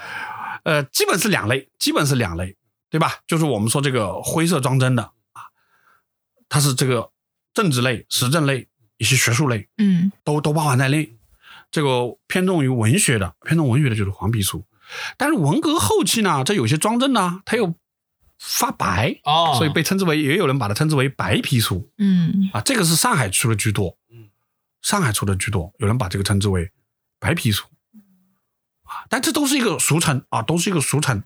[0.65, 2.57] 呃，基本是两类，基本是两类，
[2.95, 3.17] 对吧？
[3.27, 5.03] 就是我们说这个灰色装帧的
[5.33, 5.51] 啊，
[6.49, 7.11] 它是这个
[7.53, 11.17] 政治类、时政类一些学术类嗯都都包含在内。
[11.73, 14.65] 这个偏重于文学的，偏重文学的就是黄皮书。
[15.17, 17.75] 但是文革后期呢，这有些装帧呢，它又
[18.39, 22.61] 发白，哦，所以被称之为，也有人把它称之为白皮书嗯啊。
[22.61, 24.29] 这个是上海出的居多，嗯，
[24.83, 26.71] 上海出的居多，有人把这个称之为
[27.19, 27.67] 白皮书
[28.85, 29.03] 啊。
[29.09, 31.25] 但这都是一个俗称啊，都是一个俗称。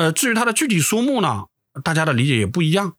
[0.00, 1.44] 呃，至于它的具体书目呢，
[1.84, 2.94] 大家的理解也不一样。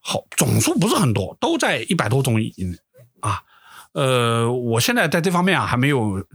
[0.00, 2.78] 好，总数不是很多，都在一百多种以内
[3.20, 3.42] 啊。
[3.92, 6.26] 呃，我现在在这方面啊还没有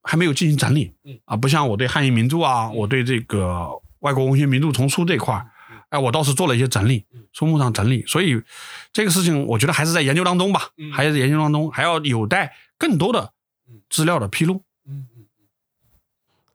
[0.00, 5.50] 还没有进行整理，嗯啊，不像我对汉译名著啊，我对这个外国文学名著丛书这块儿，
[5.90, 8.40] 哎，我倒是做了一些整理，书目上整理，所以
[8.94, 13.34] 这个事情我觉得还是在研究当中吧，嗯还是在研究当中，还要有待更多的
[13.90, 14.62] 资料的披露。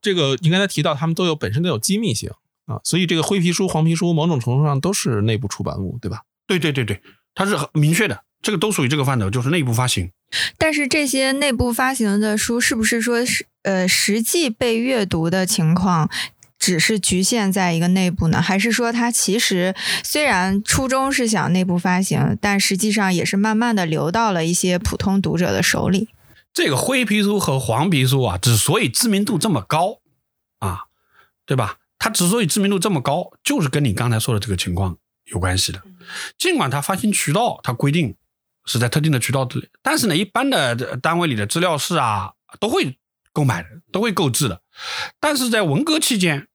[0.01, 2.31] 这个你刚才提到，他们都有本身都有机密性
[2.65, 6.21] 啊，所以这个灰皮书、黄皮书某种程度上都是内部出版物，对吧？
[6.47, 7.02] 对对对对，
[7.36, 10.12] 它是很明确的，这个都属于这个范畴，就是内部发行。
[10.58, 16.10] 但是这些内部发行的书，是不是说是呃实际被阅读的情况？
[16.60, 26.08] 只是局限在一个内部呢，还是说它其实虽然初衷是想内部发行，但实际上也是慢慢的流到了一些普通读者的手里？
[26.54, 29.99] 这个灰皮书和黄皮书啊，之所以知名度这么高
[30.60, 30.86] 啊，
[31.45, 31.80] 对吧？
[32.04, 34.98] 它之所以知名度这么高，就是跟你刚才说的这个情况
[35.32, 35.82] 有关系的。
[36.38, 38.13] 尽管它发行渠道它规定
[38.66, 43.00] 是在特定的渠道之内，但是呢，一般的呃单位里的资料室啊都会
[43.32, 44.62] 购买的，都会购置的。
[45.22, 46.50] 但是在文革期间，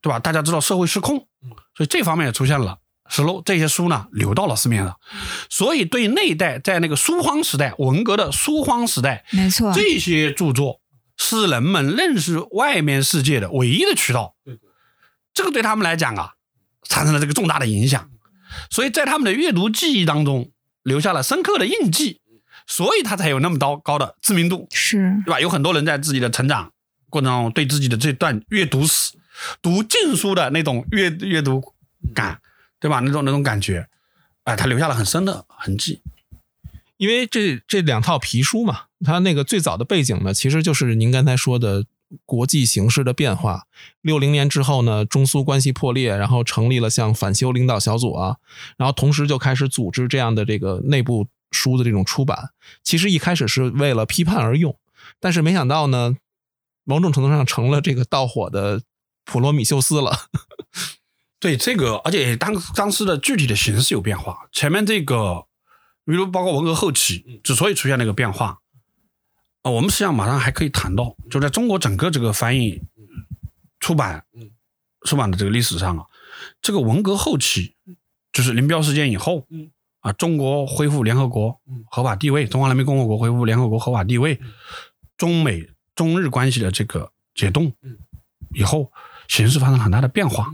[0.00, 0.18] 对吧？
[0.18, 1.28] 大家知道社会失控，
[1.76, 2.78] 所以这方面也出现了
[3.10, 4.98] 失漏，这些书呢流到了市面上。
[5.50, 10.80] 所以对那一代在那个书荒时代，文革的书荒时代，没错，这些著作
[11.18, 14.34] 是人们认识外面世界的唯一的渠道。
[15.34, 16.34] 这个对他们来讲啊，
[16.88, 18.08] 产生了这个重大的影响，
[18.70, 20.50] 所以在他们的阅读记忆当中
[20.82, 22.20] 留下了深刻的印记，
[22.66, 25.40] 所以他才有那么高高的知名度，是对吧？
[25.40, 26.72] 有很多人在自己的成长
[27.10, 29.18] 过程中对自己的这段阅读史、
[29.60, 31.74] 读禁书的那种阅阅读
[32.14, 32.40] 感，
[32.78, 33.00] 对吧？
[33.00, 33.88] 那种那种感觉，
[34.44, 36.00] 哎、他留下了很深的痕迹。
[36.96, 41.84] 因为这这两套皮书嘛，它那个最早的背景呢，其实就是您刚才说的
[42.24, 43.66] 国际形势的变化。
[44.00, 48.36] 六零年之后呢，中苏关系破裂，然后成立了像反修领导小组啊，
[48.76, 52.50] 然后同时就开始组织这样的这个内部书的这种出版。
[52.82, 54.76] 其实一开始是为了批判而用，
[55.20, 56.16] 但是没想到呢，
[56.84, 58.82] 某种程度上成了这个盗火的
[59.24, 60.26] 普罗米修斯了。
[61.40, 64.48] 对这个，而且当当时的具体的形势有变化。
[64.50, 65.44] 前面这个，
[66.06, 68.60] 比如包括文革后期，之所以出现那个变化，
[69.64, 72.82] 啊、我们实际上马上还可以谈到，就在中国整个这个翻译、
[73.80, 74.22] 出版、
[75.06, 76.04] 出版的这个历史上啊，
[76.60, 77.74] 这个文革后期，
[78.30, 79.46] 就是林彪事件以后，
[80.00, 81.58] 啊，中国恢复联合国
[81.90, 84.38] 合法地位，中华人民共和国恢复联合国合法地位，
[85.16, 87.72] 中美中日关系的这个解冻
[88.54, 88.92] 以后，
[89.28, 90.52] 形势发生了很大的变化。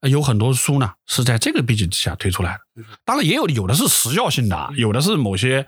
[0.00, 2.84] 呃有很多书呢是在这个背景之下推出来的。
[3.04, 5.66] 当然，也有有的是时效性的啊，有的是某些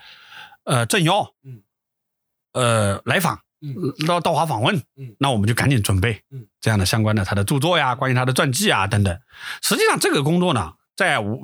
[0.64, 1.32] 呃政要，
[2.52, 3.38] 呃来访，
[4.06, 4.82] 到到华访问，
[5.18, 6.20] 那我们就赶紧准备
[6.60, 9.20] 这样的相关的他的著作呀，关于他的传记啊等等。
[9.62, 11.38] 实际上，这个工作呢，在文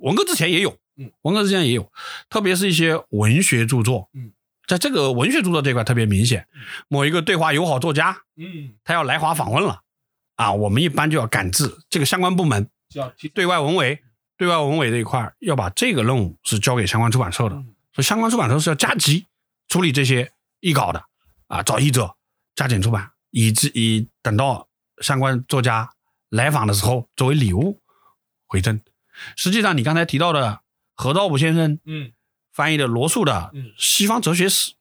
[0.00, 0.76] 文革之前也有，
[1.22, 1.90] 文革之前也有，
[2.28, 4.08] 特别是一些文学著作，
[4.66, 6.46] 在这个文学著作这块特别明显，
[6.88, 9.80] 某一个对华友好作家，嗯他要来华访问了。
[10.36, 12.66] 啊，我们一般就要赶制这个相关部门，
[13.34, 14.00] 对外文委，
[14.38, 17.56] 对外文委这一块要把这个任务是交给相关出版社的，
[17.92, 19.26] 所以相关出版社是要加急
[19.68, 21.02] 处理这些译稿的，
[21.48, 22.14] 啊，找译者
[22.54, 24.68] 加紧出版，以至以等到
[25.00, 25.90] 相关作家
[26.28, 27.80] 来访的时候作为礼物
[28.46, 28.80] 回赠。
[29.36, 30.60] 实际上，你刚才提到的
[30.94, 32.12] 何道武先生，嗯，
[32.52, 34.72] 翻译的罗素的嗯《西方哲学史》，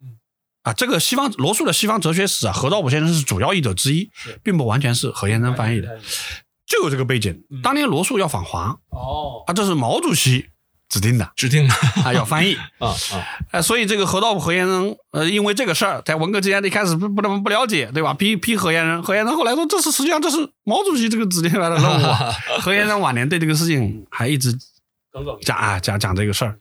[0.63, 4.09] 啊，这个西方罗素的《西方哲学史》啊，何道武先生是主要译者之一，
[4.43, 5.99] 并不完全是何先生翻译的，
[6.65, 7.43] 就有这个背景。
[7.63, 10.49] 当年罗素要访华哦，啊，这是毛主席
[10.89, 11.73] 指定的指定的
[12.03, 12.97] 啊， 要翻译 啊啊，
[13.51, 18.13] 呃，所以这个何道武何先生，呃，因为这个事儿，在文革之前一开始不不能不了解，对吧？
[18.15, 22.31] 批批何先生，何先生后来说，这是实际上这是毛主席这个指定来的任务啊。
[22.61, 24.57] 何先生晚年对这个事情还一直
[25.45, 26.59] 讲啊讲讲这个事儿。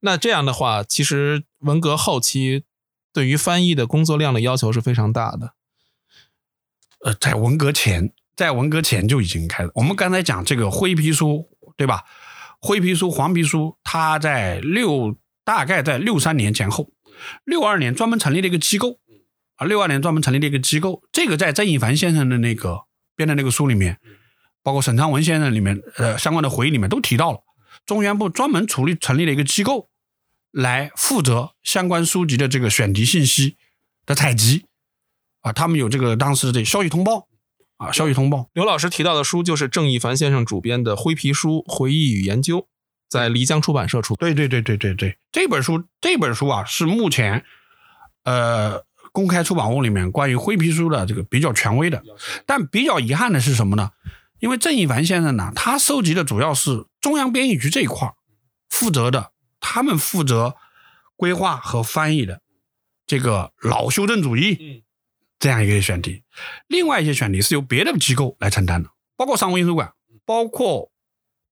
[0.00, 2.64] 那这样的话，其实文革后期
[3.14, 5.54] 对于翻译的工作量的要求是非常大的。
[7.00, 9.70] 呃，在文革前，在文革前就已经开始。
[9.76, 12.04] 我们刚才讲这个灰皮书，对吧？
[12.66, 16.90] 灰皮书、黄皮书，它在六大概在六三年前后，
[17.44, 18.98] 六二年专门成立了一个机构
[19.54, 21.04] 啊，六二年专门成立了一个机构。
[21.12, 22.80] 这个在郑一凡先生的那个
[23.14, 24.00] 编的那个书里面，
[24.64, 27.38] 包括沈昌文先生里面呃相关的回忆里面都提到了，
[27.86, 29.88] 中原部专门处理成立了一个机构，
[30.50, 33.56] 来负责相关书籍的这个选题信息
[34.04, 34.66] 的采集。
[35.42, 37.28] 啊，他们有这个当时的消息通报
[37.76, 38.48] 啊，消息通报。
[38.54, 42.58] 刘老师提到的书就是郑一凡先生主编的《灰皮书回忆与研究》，
[43.08, 44.14] 在漓江出版社出。
[44.16, 47.44] 对对对对对对，这本书这本书啊是目前
[48.24, 52.02] 呃公开出版物里面关于灰皮书的这个比较权威的，
[52.46, 53.90] 但比较遗憾的是什么呢？
[54.38, 58.14] 因为郑一凡先生呢，他收集的主要是中央编译局这一块儿
[58.68, 60.56] 负责的，他们负责
[61.16, 62.42] 规划和翻译的
[63.06, 64.82] 这个老修正主义，嗯，
[65.46, 66.24] 这样一个选题。
[66.66, 69.92] 另外一些选题是由别的机构来承担的，包括商务印书馆，
[70.24, 70.90] 包括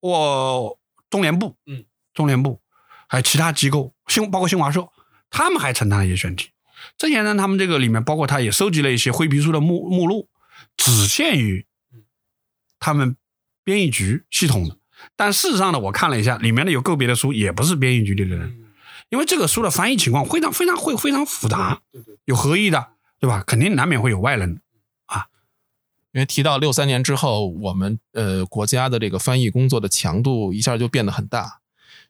[0.01, 0.77] 我
[1.09, 2.59] 中联部，嗯，中联部，
[3.07, 4.89] 还有其他机构，新包括新华社，
[5.29, 6.49] 他们还承担了一些选题。
[6.97, 10.27] 这些呢，他们这个里面包括他也收集了一些灰皮书的目目录，
[10.75, 11.65] 只限于
[12.77, 13.15] 他们
[13.63, 14.77] 编译局系统的。
[15.15, 18.65] 但事实上呢，我看了一下，里面的有个别的书也不是编译局里的人，
[19.07, 21.81] 因为这个书的翻译情况非常非常会非常复杂，
[22.25, 22.89] 有合译的，
[23.25, 23.43] 对吧？
[23.47, 24.61] 肯定难免会有外人。
[25.07, 25.25] 啊
[26.13, 31.61] 因为提到六三年之后，我们呃国家的这个翻译工作的强度一下就变得很大。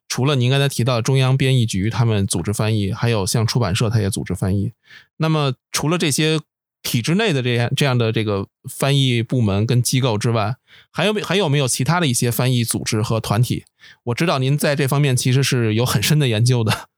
[0.09, 4.73] 除了您刚才提到中央编译局他们组织翻译，还有像出版社他也组织翻译。
[5.15, 6.41] 那么除了这些
[6.83, 10.57] 体制内的这样这样的这个翻译部门跟机构之外，
[10.91, 13.63] 还有没还有没有其他的一些翻译组织和团体？
[14.03, 16.89] 我知道您在这方面其实是有很深的研究的，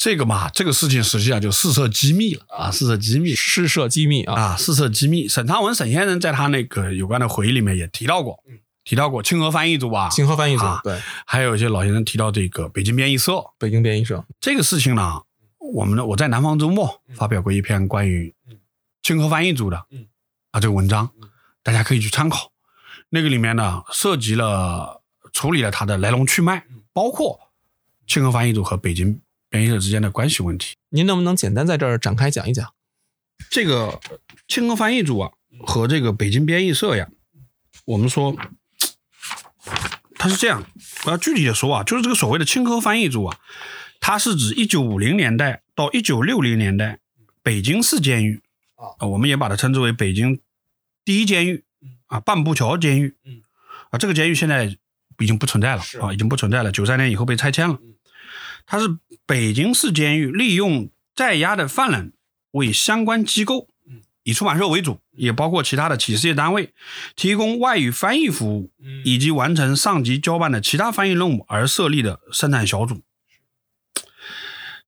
[0.00, 3.34] 这个嘛，这个事情实际上就事涉机密了啊，事涉机密。
[3.34, 4.34] 四涉机密啊。
[4.34, 5.28] 啊，事涉机密。
[5.28, 8.42] 沈昌文沈先生在他那个有关的回忆里面也提到过，
[8.82, 10.98] 提到过清河翻译组吧，清河翻译组啊对。
[11.26, 13.44] 还有一些老先生提到这个北京编译社。
[13.58, 15.20] 北京编译社，这个事情呢，
[15.58, 18.34] 我们呢我在南方周末发表过一篇关于
[19.02, 20.06] 清河翻译组的嗯。
[20.52, 21.10] 啊这个文章，
[21.62, 22.50] 大家可以去参考。
[23.10, 27.38] 那个里面呢涉及了处理了它的来龙去脉，包括
[28.06, 30.76] 清河翻译组和北京编译者之间的关系问题。
[30.88, 32.72] 您能不能简单在这儿展开讲一讲？
[33.50, 34.00] 这个
[34.46, 35.32] 清河翻译组啊
[35.66, 37.08] 和这个北京编译社呀，
[37.84, 38.36] 我们说
[40.14, 40.64] 它是这样，
[41.04, 43.38] 我要具体的说啊，就是这个所谓的清河翻译组啊，
[43.98, 47.00] 它是指一九五零年代到一九六零年代
[47.42, 48.40] 北京市监狱
[48.76, 50.40] 啊，我们也把它称之为北京
[51.04, 51.64] 第一监狱
[52.06, 53.42] 啊，半步桥监狱嗯
[53.90, 54.76] 啊，这个监狱现在
[55.18, 57.78] 已经不存在了啊，已经不存在了，九三年以后被拆迁了。
[58.70, 62.12] 它是北京市监狱利用在押的犯人
[62.52, 63.66] 为相关机构，
[64.22, 66.72] 以出版社为主，也包括其他的企事业单位，
[67.16, 68.70] 提供外语翻译服务，
[69.04, 73.02] 以及完成上级交办的其他翻译任务而设立的生产小组。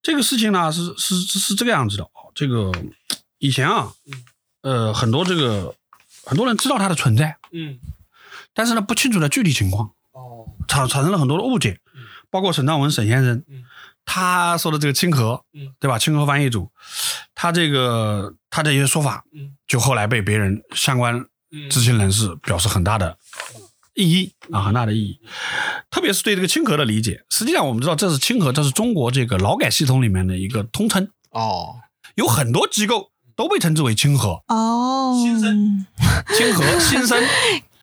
[0.01, 2.31] 这个事情呢，是是是是这个样子的啊。
[2.37, 2.71] 这个
[3.39, 3.93] 以前啊，
[4.61, 5.75] 呃，很多这个
[6.23, 7.81] 很多人知道它的存在，嗯，
[8.55, 11.81] 但是呢，不清楚的具体情况，哦，产产生了很多的误解，
[12.31, 13.65] 包括沈昌文沈先生，嗯
[14.05, 15.75] 他说的这个清河，嗯。
[15.81, 15.99] 对吧？
[15.99, 16.71] 清河翻译组，
[17.35, 19.57] 他这个他这些说法，嗯。
[19.67, 21.25] 就后来被别人相关
[21.71, 23.17] 知情人士表示很大的
[23.95, 25.21] 意义啊，很大的意义，
[25.91, 27.25] 特别是对这个清河的理解。
[27.31, 31.77] 实际上，我们知道这是清河，这是中国这个劳改系统里面的一个通称，哦，
[32.15, 35.87] 有很多机构都被称之为清河、哦，新生。
[36.37, 37.23] 清河、新生。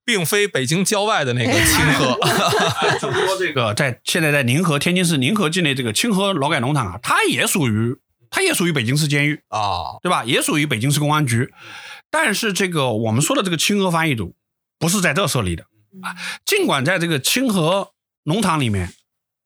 [0.10, 2.18] 并非北京郊外的那个清河。
[3.00, 7.96] 就说这个 在现在在宁河天津市宁河境内这个清河劳改农场啊，它也属于
[8.32, 10.24] 它也属于北京市监狱，啊，对吧？
[10.26, 11.54] 也属于北京市公安局。
[12.10, 14.36] 但是这个我们说的这个清河翻译组
[14.80, 15.66] 不是在这设立的
[16.02, 17.92] 啊，尽管在这个清河
[18.24, 18.92] 农场里面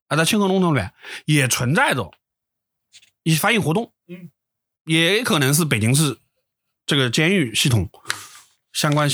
[0.08, 0.94] 啊，在清河农场里面
[1.26, 2.14] 也存在着
[3.24, 4.30] 一些翻译活动，嗯，
[4.86, 6.20] 也可能是北京市
[6.86, 7.90] 这个监狱系统
[8.72, 9.10] 相关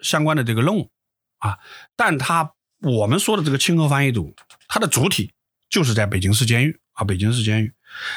[0.00, 0.90] 相关的这个任务
[1.38, 1.58] 啊，
[1.96, 4.34] 但他我们说的这个清河翻译组，
[4.68, 5.32] 它的主体
[5.68, 7.72] 就是在北京市监狱啊，北京市监狱。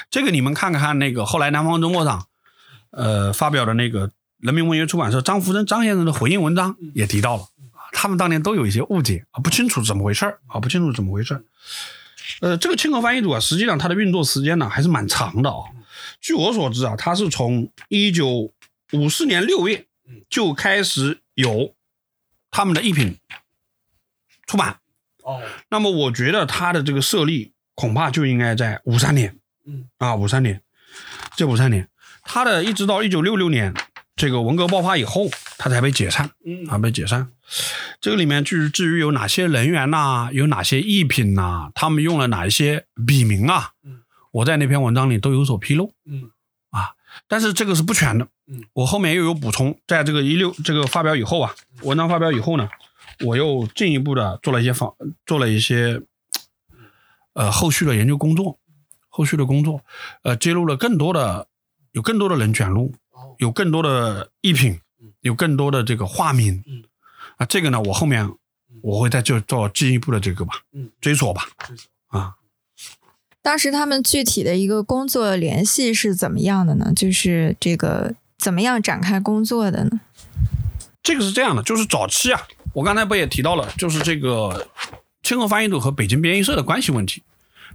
[0.10, 2.28] 这个你们看看那个后来南方周末上，
[2.92, 7.44] 呃，发表的那个人民文学出版社张福珍张先生的回应文章也提到了，
[7.92, 11.44] 他们当年都有一些误解啊，不清楚怎么回事儿啊，不清楚怎么回事儿。
[12.42, 15.64] 呃，这个清河翻译组啊，实际上它的运作时间呢还是蛮长的啊。
[16.20, 18.54] 据我所知啊，它是从一九
[18.92, 19.86] 五四年六月
[20.30, 21.76] 就开始有
[22.50, 23.18] 他们的译品
[24.48, 24.80] 出版。
[25.24, 30.62] 哦，那么我觉得他的这个设立恐怕就应该在五三年，嗯啊，五三年，
[31.36, 31.88] 这五三年，
[32.24, 33.74] 他的一直到一九六六年
[34.16, 37.32] 这个文革爆发以后，他才被解散，嗯啊，被解散。
[38.00, 44.02] 这个里面至于至于有哪些人员呐、有哪些艺品呐、他们用了哪一些笔名啊，嗯
[44.32, 45.94] 我在那篇文章里都有所披露。
[46.06, 46.32] 嗯
[46.72, 46.96] 啊
[47.28, 52.68] 但是这个是不全的，嗯，我后面又有补充，在这个一六这个发表以后啊，文章发表以后呢，
[53.26, 54.94] 我又进一步的做了一些访，
[55.26, 56.02] 做了一些
[57.34, 58.60] 呃后续的研究工作，
[59.08, 59.82] 后续的工作，
[60.24, 61.48] 呃，揭露了更多的，
[61.94, 63.36] 有更多的人卷入，哦。
[63.38, 64.82] 有更多的艺品，
[65.22, 66.84] 有更多的这个化名，嗯。
[67.38, 68.30] 啊，这个呢，我后面
[68.84, 71.90] 我会再就做进一步的这个吧，嗯，追索吧，追索。
[72.08, 72.36] 啊，
[73.42, 76.92] 当时他们具体的一个工作联系是怎么样的呢？
[76.94, 80.02] 就是这个怎么样展开工作的呢？
[81.04, 82.42] 这个是这样的，就是早期啊，
[82.74, 84.68] 我刚才不也提到了，就是这个
[85.22, 87.22] 清河翻译组和北京编译社的关系问题。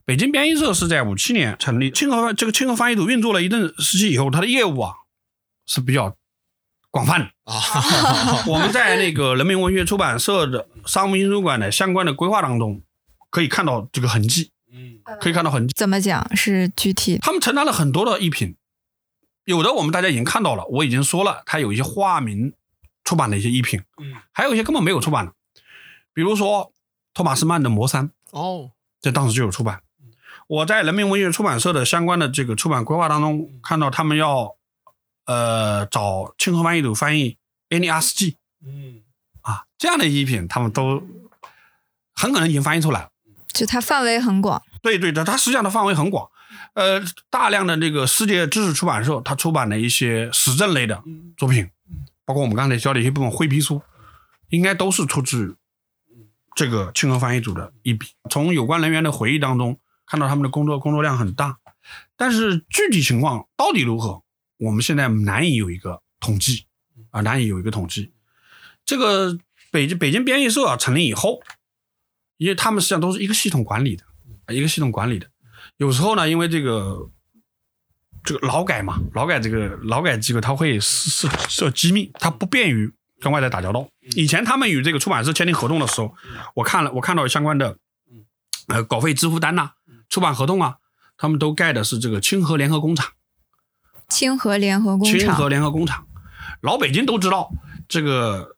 [0.04, 4.92] 北京编译社是在五七年成立，清河这个清河翻译组运作了一段时期以后，它的业务啊
[5.66, 6.16] 是比较
[6.90, 7.26] 广泛的。
[7.44, 12.82] 啊， 我们在那个人民文学出版社的商务印书馆的相关的规划当中，
[13.30, 15.74] 可以看到这个痕迹，嗯可以看到痕迹。
[15.76, 17.18] 怎么讲是具体？
[17.20, 18.54] 他们承担了很多的译品，
[19.47, 22.53] 有的我们大家已经看到了，我已经说了，它有一些化名
[23.05, 25.32] 出版的一些译品，嗯，还有一些根本没有出版的，
[26.12, 26.72] 比如说
[27.14, 29.80] 托马斯曼的《魔山》，哦，这当时就有出版。
[30.49, 34.57] 我在人民文学出版社的相关的这个出版规划当中，看到他们要
[35.26, 37.30] 呃找清河翻译组翻译
[37.70, 38.32] 《安妮阿斯季》
[38.64, 39.03] 嗯
[39.42, 41.03] 啊这样的译品，他们都
[42.12, 43.11] 很可能已经翻译出来了。
[43.49, 44.61] 就它范围很广。
[44.82, 46.28] 对对的，它实际上的范围很广，
[46.74, 51.02] 呃，大量的这个世界知识出版社，它出版的一些时政类的
[51.36, 51.68] 作品，
[52.24, 53.82] 包括我们刚才教的一些部分灰皮书，
[54.48, 55.57] 应该都是出自
[56.54, 58.09] 这个清河翻译组的一笔。
[58.30, 61.59] 从有关人员的回忆当中看到他们的工作工作量很大，
[62.16, 64.22] 但是具体情况到底如何，
[64.59, 66.66] 我们现在难以有一个统计
[67.11, 68.12] 啊，难以有一个统计。
[68.84, 69.38] 这个
[69.70, 71.40] 北京北京编译社啊成立以后，
[72.36, 74.04] 因为他们实际上都是一个系统管理的。
[74.54, 75.28] 一个系统管理的。
[75.78, 77.10] 有时候呢，因为这个
[78.24, 83.88] 这个劳改嘛，劳改这个劳改机构它会设设机密，它不便于跟外在打交道。
[84.14, 86.14] 以前他们与这个出版社签订合同的时候，
[86.54, 87.76] 我看了我看到相关的
[88.68, 89.72] 呃稿费支付单呐、
[90.08, 90.76] 出版合同啊，
[91.16, 93.12] 他们都盖的是这个清河联合工厂。
[94.08, 96.06] 清河联合工厂清河，联合工厂，
[96.60, 97.50] 老北京都知道，
[97.88, 98.56] 这个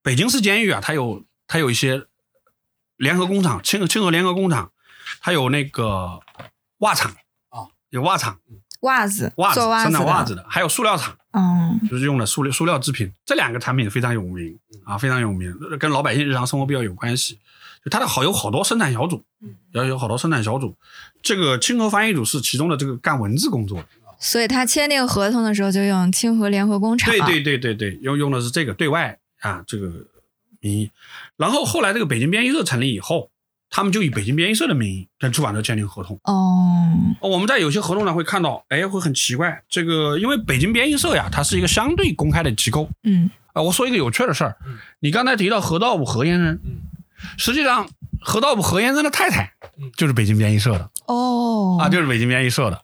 [0.00, 2.06] 北京市监狱啊，它有它有一些
[2.96, 4.70] 联合工厂，清清河联合工厂，
[5.20, 6.20] 它有那个
[6.78, 7.10] 袜厂
[7.48, 8.38] 啊，有袜厂，
[8.80, 17.38] 袜子，袜子做袜子生产袜，子的，还有塑料厂，嗯，就是用的塑料塑料制品，这两个产品非常有名啊，非常有名，跟老百姓日常生活比较有关系。
[17.84, 19.22] 就它的好有好多生产小组，
[19.72, 20.74] 要有好多生产小组，
[21.22, 23.78] 这个清河翻译组是其中的这个干文字工作。
[23.78, 23.86] 的。
[24.18, 29.92] 所以他签订合同的时候就用清河联合工厂，对对对对对，用用的是这个对外啊这个
[30.60, 30.90] 名义。
[31.36, 33.30] 然后后来这个北京编译社成立以后，
[33.68, 36.18] 他们就以北京编译社的名义跟出版社签订合同。
[36.24, 42.88] 哦，哦我们在有些合同上会看到，哎，会很奇怪，这个因为北京编译社呀，它是一个相对公开的机构。
[43.02, 43.62] 嗯，啊。
[43.62, 46.82] 我说一个有趣的事儿嗯，你刚才提到何道武何先生，嗯。
[47.38, 47.88] 实际上
[48.20, 49.90] 何道武何先生的太太嗯。
[49.96, 50.90] 就是北京编译社的。
[51.06, 52.82] 哦，啊，就是北京编译社的。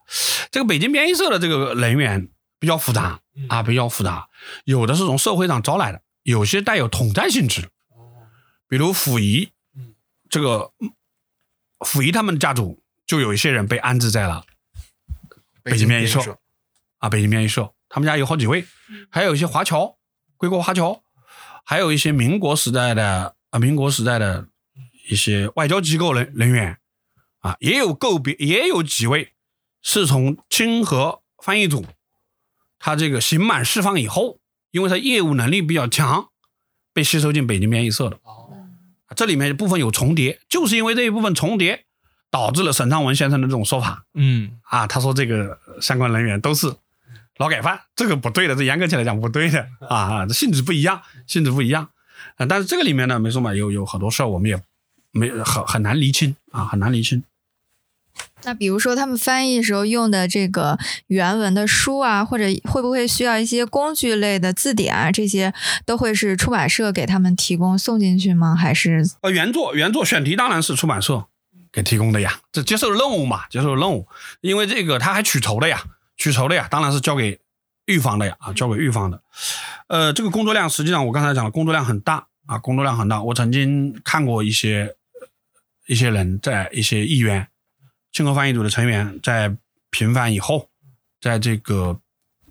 [0.51, 2.29] 这个北京编译社的这个人员
[2.59, 3.47] 比较复杂嗯。
[3.49, 4.27] 啊，比较复杂，
[4.65, 7.69] 有的是从社会上招来的，有些带有统战性质，
[8.69, 9.52] 比如溥仪嗯，
[10.33, 10.73] 这个
[11.81, 14.47] 溥仪他们家族就有一些人被安置在了
[15.63, 16.39] 北京编译社
[16.97, 18.65] 啊，北京编译社，他们家有好几位，
[19.11, 19.99] 还有一些华侨，
[20.39, 21.03] 归国华侨，
[21.63, 24.49] 还有一些民国时代的啊，民国时代的
[25.11, 26.79] 一些外交机构人人员。
[27.41, 29.33] 啊，也有个别，也有几位
[29.83, 31.85] 是从清河翻译组，
[32.79, 34.39] 他这个刑满释放以后，
[34.71, 36.31] 因为他业务能力比较强，
[36.95, 38.19] 被吸收进北京编译社的。
[38.23, 38.42] 哦，
[39.15, 41.85] 这里面部分有重叠，就是因为这一部分重叠，
[42.31, 44.87] 导致了沈昌文先生的这种说法嗯啊。
[44.87, 46.75] 他说这个相关人员都是
[47.39, 51.89] 劳改犯，这个不对的，这严格起来讲不对的啊啊，这性质不一样，性质不一样。
[52.37, 54.63] 啊，但是这个里面呢，没说嘛，有有好多事儿我们也
[55.11, 57.23] 没很很难厘清啊，很难厘清。
[58.45, 65.53] 那比如说他们翻译时候用的这个原文的书啊，或者会不会需要一些工具类的字典啊，这些
[65.87, 68.55] 都会是出版社给他们提供送进去吗？
[68.55, 71.27] 还是呃，原作原作选题当然是出版社
[71.73, 74.07] 给提供的呀，这接受任务嘛，接受任务，
[74.41, 75.83] 因为这个他还取酬的呀，
[76.17, 77.41] 取酬的呀，当然是交给
[77.87, 79.23] 预防的呀，啊，交给预防的。
[79.89, 83.23] 呃，这个工作量实际上我刚才讲了，工作量很大啊，工作量很大。
[83.23, 84.95] 我曾经看过一些
[85.87, 87.49] 一些人在一些议员、
[88.13, 89.57] 清河翻译组的成员在
[89.91, 90.69] 平反以后，
[91.21, 91.99] 在这个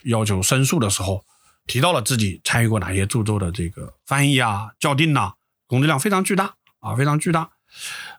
[0.03, 1.23] 要求申诉的时候，
[1.67, 5.33] 提到了自己参与过哪些著作的这个翻译啊、校订呐、
[5.67, 7.51] 工作量非常巨大啊，非常巨大。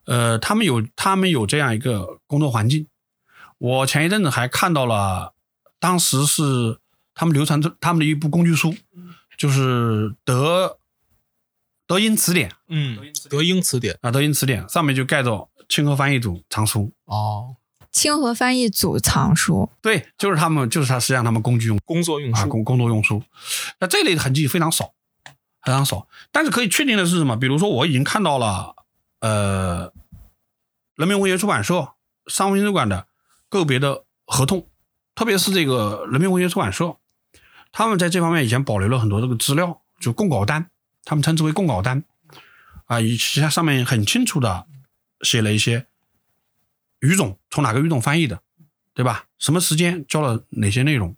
[0.04, 2.86] 呃，他们有他们有这样一个工作环境。
[3.58, 5.34] 我前一阵子还看到了，
[5.78, 6.78] 当时是
[7.14, 8.74] 他们流传着他们的一部工具书，
[9.36, 10.78] 就是德
[11.86, 16.92] 德英词典嗯，德英词典啊，德英词典上面就盖着清河翻译组藏书。
[17.06, 17.56] 哦，
[17.90, 19.70] 清河翻译组藏书？
[19.80, 23.22] 对，就是他们，就是他，实际上他们工具用啊，工作用书，工工作用书。
[23.78, 24.92] 那这类的痕迹非常少，
[25.64, 26.06] 非常少。
[26.30, 27.38] 但是可以确定的是什么？
[27.38, 28.74] 比如说，我已经看到了，
[29.20, 29.90] 呃，
[30.94, 31.94] 人民文学出版社、
[32.26, 33.06] 商务印书馆的
[33.48, 34.66] 个别的合同，
[35.14, 36.96] 特别是这个人民文学出版社，
[37.72, 40.66] 他们在这方面以前保留了很多这个资料，就供稿单，
[41.02, 42.04] 他们称之为供稿单，
[42.84, 44.66] 啊，以其他上面很清楚的
[45.22, 45.86] 写了一些
[47.00, 48.42] 语种从哪个语种翻译的，
[48.94, 49.26] 对吧？
[49.38, 51.16] 什么时间教了哪些内容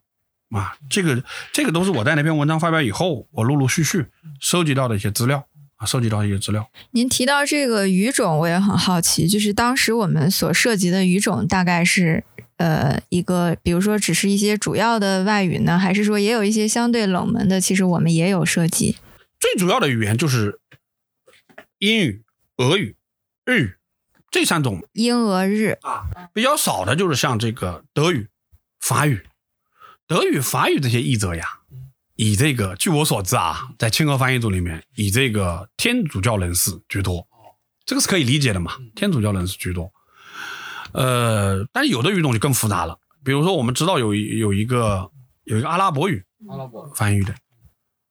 [0.50, 0.78] 啊？
[0.88, 4.06] 这个这个都是我在那篇文章发表以后，我陆陆续续
[4.40, 5.46] 收集到的一些资料
[5.76, 6.70] 啊，收集到一些资料。
[6.92, 12.24] 您提到这个语种，我也很好奇，就是当时我们所涉及的语种大概是
[12.56, 17.60] 呃一个，比如说只是一些主要的外语呢，还是说也有一些相对冷门的？
[17.60, 18.96] 其实我们也有涉及。
[19.38, 20.60] 最主要的语言就是
[21.78, 22.22] 英语、
[22.56, 22.96] 俄语、
[23.44, 23.74] 日语
[24.34, 25.78] 这三种英俄日。
[25.82, 28.26] 啊，比较少的就是像这个德语、
[28.80, 29.24] 法语、
[30.08, 31.60] 德语、法语这些译者呀，
[32.16, 37.24] 以这个据我所知啊，在清河翻译组里面，以这个天主教人士居多，
[37.86, 39.92] 这个是可以理解的嘛，天主教人士居多。
[40.92, 45.08] 呃，但是有的语种就更复杂了，比如说我们知道有有一个
[45.44, 46.92] 有一个阿拉伯语阿拉伯。
[46.96, 47.32] 翻译的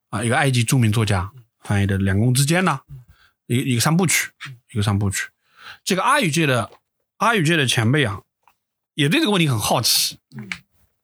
[0.09, 1.30] 啊，一个埃及著名作家
[1.65, 2.80] 翻译的《两宫之间》呢，
[3.47, 4.32] 一个一个三部曲，
[4.71, 5.28] 一个三部曲。
[5.84, 6.72] 这个阿语界的
[7.18, 8.22] 阿语界的前辈啊，
[8.94, 10.18] 也对这个问题很好奇。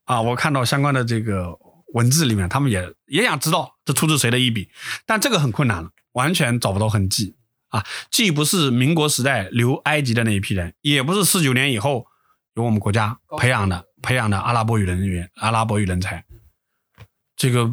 [0.06, 1.58] 啊，我看到相关的这个
[1.94, 4.70] 文字里面，他们也也想知道这出自谁的一笔，
[5.06, 7.36] 但这个很困难了，完全找不到痕迹
[7.68, 7.86] 啊。
[8.10, 12.08] 既不是民国时代留埃及的那一批人，也不是四九年以后
[12.56, 16.26] 由我们国家培养的培养的阿拉伯语人员、阿拉伯语人才，
[17.36, 17.70] 这个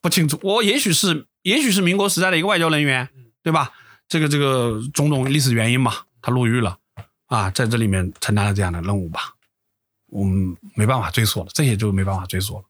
[0.00, 0.38] 不清楚。
[0.42, 3.08] 我也许是也许是民国时代的一个外交人员，
[3.42, 3.72] 对吧？
[4.08, 5.92] 这个这个种种历史原因嘛，
[6.26, 6.76] 他入狱了
[7.26, 9.36] 啊，在这里面承担了这样的任务吧。
[10.06, 12.64] 我们没办法追溯了，这些就没办法追溯了。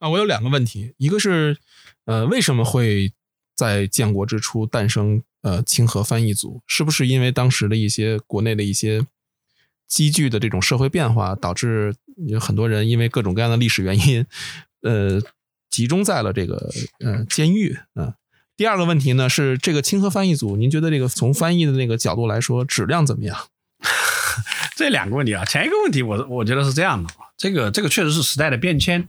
[0.00, 1.56] 啊，我有两个问题，一个是，
[2.04, 3.10] 呃，为什么会
[3.56, 6.60] 在建国之初诞生呃清河翻译组？
[6.66, 9.06] 是不是因为当时的一些国内的一些
[9.88, 11.96] 积聚的这种社会变化，导致
[12.26, 14.26] 有很多人因为各种各样的历史原因，
[14.82, 15.22] 呃，
[15.70, 18.16] 集中在了这个呃监狱啊？
[18.60, 23.48] 第二个问题呢是这个清河翻译组，您觉得这个从翻译的那个角度来说，质量怎么样？
[24.76, 29.08] 这两个问题啊，前一个问题我我觉得是这样的，这个这个确实是时代的变迁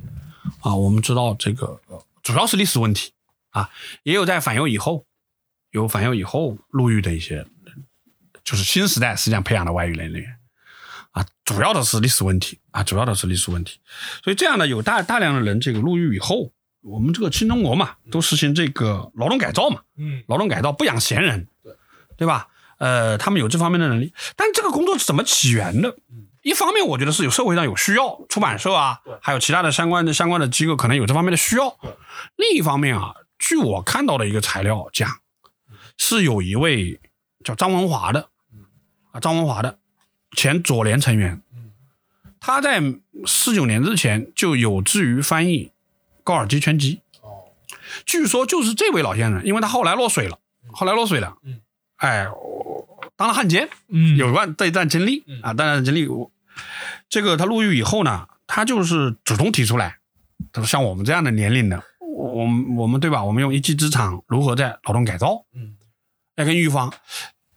[0.61, 1.81] 啊，我们知道这个
[2.23, 3.11] 主要是历史问题
[3.49, 3.69] 啊，
[4.03, 5.05] 也有在反右以后，
[5.71, 7.45] 有反右以后入狱的一些，
[8.45, 10.37] 就是新时代实际上培养的外语人员
[11.11, 13.81] 啊，主要的是历史问题啊，主要的是历史问题，
[14.23, 21.75] 所以这样呢有大大量的人这个入狱以后，我们这个新中国嘛，都实行这个劳动改造嘛，嗯，劳动改造不养闲人，对。
[22.17, 22.49] 对吧？
[22.77, 25.97] 呃，他们有这方面的能力，但这个工作是怎么起源的？
[26.43, 31.75] 一方面，我觉得是有社会上有需要，出版社啊，还有其他的相关的相关的机构可能有这方面的需要。
[32.35, 35.09] 另一方面啊，据我看到的一个材料讲，
[35.97, 36.99] 是有一位
[37.43, 38.29] 叫张文华的，
[39.11, 39.79] 啊，张文华的
[40.35, 41.41] 前左联成员，
[42.39, 42.83] 他在
[43.25, 45.70] 四九年之前就有志于翻译
[46.23, 47.01] 高尔基全集。
[48.05, 50.39] 据说就是这位老先生，因为他后来落水了，
[50.71, 51.59] 后来落水了，嗯
[51.97, 52.27] 哎，
[53.15, 56.31] 当了汉奸，嗯有一段这一段经历啊，当然经历我
[57.09, 59.97] 这个他入狱以后呢，他就是主动提出来，
[60.51, 63.23] 他说像我们这样的年龄的，我我们我们对吧？
[63.23, 65.75] 我们用一技之长如何在劳动改造，嗯，
[66.35, 66.93] 来跟狱方，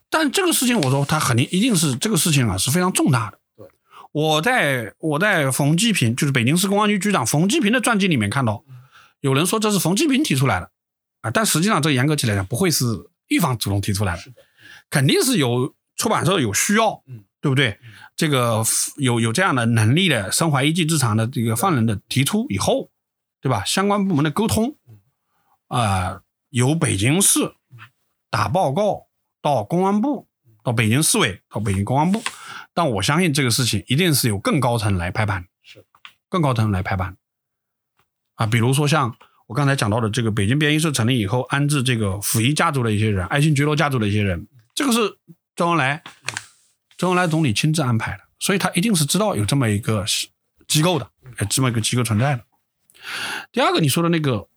[0.09, 3.39] 但这个事情我说他肯定一定是这个事情啊是非常重大的。
[4.15, 8.63] 对，我在我在冯继平，就是北京市公安局局长冯继平的传记里面看到，
[9.19, 10.71] 有人说这是冯继平提出来的
[11.21, 12.85] 啊，但实际上这严格起来讲，不会是
[13.27, 14.21] 一方主动提出来的，
[14.89, 17.77] 肯定是有出版社有需要，嗯，对不对？
[18.15, 18.63] 这个
[18.95, 22.89] 有有这样的能力的、身怀一技之长的这个犯人的提出以后，
[23.41, 23.65] 对吧？
[23.65, 24.77] 相关部门的沟通，
[25.67, 27.55] 啊、由北京市
[28.29, 29.07] 打报告
[29.41, 30.29] 到公安部，
[30.63, 32.23] 到北京市委，到北京公安部。
[32.75, 35.83] 但我相信这个事情一定是有更高层来拍板，是
[36.29, 37.17] 更高层来拍板。
[38.35, 39.15] 啊，比如说像
[39.47, 44.45] 我刚才讲到的这个北京编译社成立以后，安置这个溥仪家族的一些人，爱新觉罗家族的一些人，
[44.75, 45.17] 这个是
[45.55, 46.03] 周恩来，
[46.97, 50.03] 周恩来总理亲自安排的，所以他一定是知道有这么一个
[50.67, 52.43] 机构的，哎这么一个机构存在的。
[53.53, 54.49] 第二个你说的那个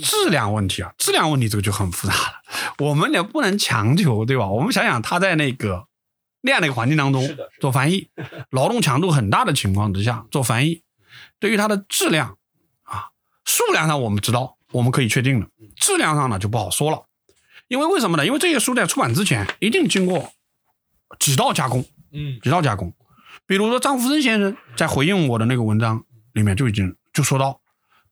[0.00, 2.32] 质量问题啊，质量问题这个就很复杂了，
[2.78, 4.48] 我们也不能强求，对吧？
[4.48, 5.88] 我们想想他在那个
[6.42, 8.08] 那样的一个环境当中做翻译，
[8.50, 10.82] 劳动强度很大的情况之下做翻译，
[11.38, 12.38] 对于它的质量
[12.82, 13.10] 啊，
[13.44, 17.06] 数量上我们知道，我们可以确定了，质量上呢就不好说了。
[17.68, 18.26] 因为为什么呢？
[18.26, 20.32] 因为这些书在出版之前一定经过
[21.18, 22.92] 几道加工，嗯几道加工。
[23.46, 27.60] 比如说张福生先生在回应我的那个文章里面就已经就说到，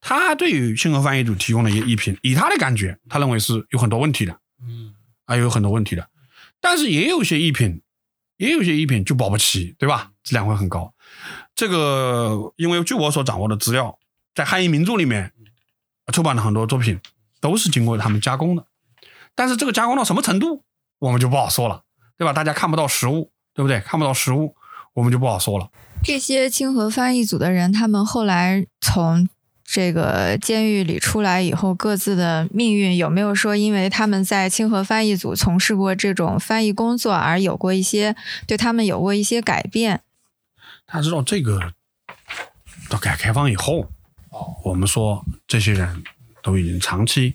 [0.00, 6.08] 他对于星河翻译组提供的一个译评，以他的感觉，他认为是有很多问题的，嗯啊，有很多问题的。
[6.60, 7.82] 但是也有一些译品，
[8.38, 10.12] 也有些译品就保不齐，对吧？
[10.24, 10.92] 质量会很高。
[11.54, 13.98] 这个因为据我所掌握的资料，
[14.34, 15.32] 在汉译名著里面
[16.12, 16.98] 出版的很多作品
[17.40, 18.64] 都是经过他们加工的，
[19.34, 20.64] 但是这个加工到什么程度，
[21.00, 21.82] 我们就不好说了，
[22.16, 22.32] 对吧？
[22.32, 23.80] 大家看不到实物，对不对？
[23.80, 24.54] 看不到实物，
[24.94, 25.70] 我们就不好说了。
[26.04, 29.28] 这些清河翻译组的人，他们后来从
[29.70, 38.16] 这个监狱里出来以后，各自的命运有没有说，因为他们在清河翻译组从事过这种翻译工作，而有过一些
[38.46, 40.00] 对他们有过一些改变？
[40.86, 41.74] 他知道这个
[42.88, 43.90] 到改革开放以后，
[44.64, 46.02] 我们说这些人
[46.42, 47.34] 都已经长期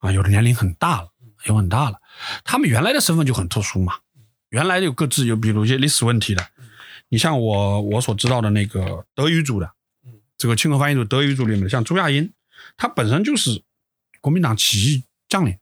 [0.00, 1.08] 啊，有的年龄很大了，
[1.46, 1.98] 有很大了，
[2.44, 3.94] 他们原来的身份就很特殊嘛，
[4.50, 6.46] 原来有各自有，比如一些历史问题的，
[7.08, 9.70] 你像我我所知道的那个德语组的，
[10.38, 12.32] 这个清河翻译组德语组里面的，像朱亚英，
[12.76, 13.62] 他本身就是
[14.22, 15.58] 国民党起义将领，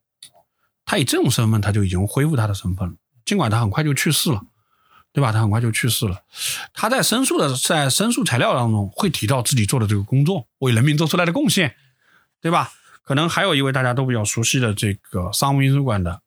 [0.84, 4.42] 他以这种身份他就已经恢复他的身份了，尽管他很快就去世了。
[5.12, 5.32] 对吧？
[5.32, 6.24] 他很快就去世了。
[6.74, 11.74] 他在申诉的在申诉材料当中会提到自己做的这个工作，为人民做出来的贡献，
[12.42, 12.70] 对吧？
[13.02, 16.20] 可能还有一位大家都比较熟悉的这个商务印书馆的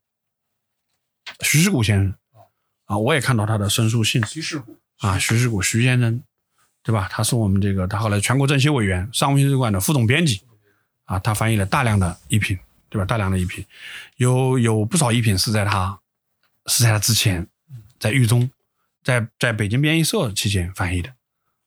[1.41, 2.15] 徐世谷先生
[2.85, 4.25] 啊，我也看到他的申诉信。
[4.25, 6.23] 徐世谷啊，徐世谷徐先生，
[6.89, 7.07] 对吧？
[7.11, 10.41] 他是我们这个他后来全国政协委员、商务印书馆的副总编辑
[11.05, 12.57] 啊，他翻译了大量的译品，
[12.89, 13.05] 对吧？
[13.05, 13.63] 大量的译品，
[14.15, 15.99] 有有不少译品是在他
[16.65, 17.47] 是在他之前
[17.99, 18.49] 在狱中。
[19.01, 21.13] 在在北京编译社期间翻译的，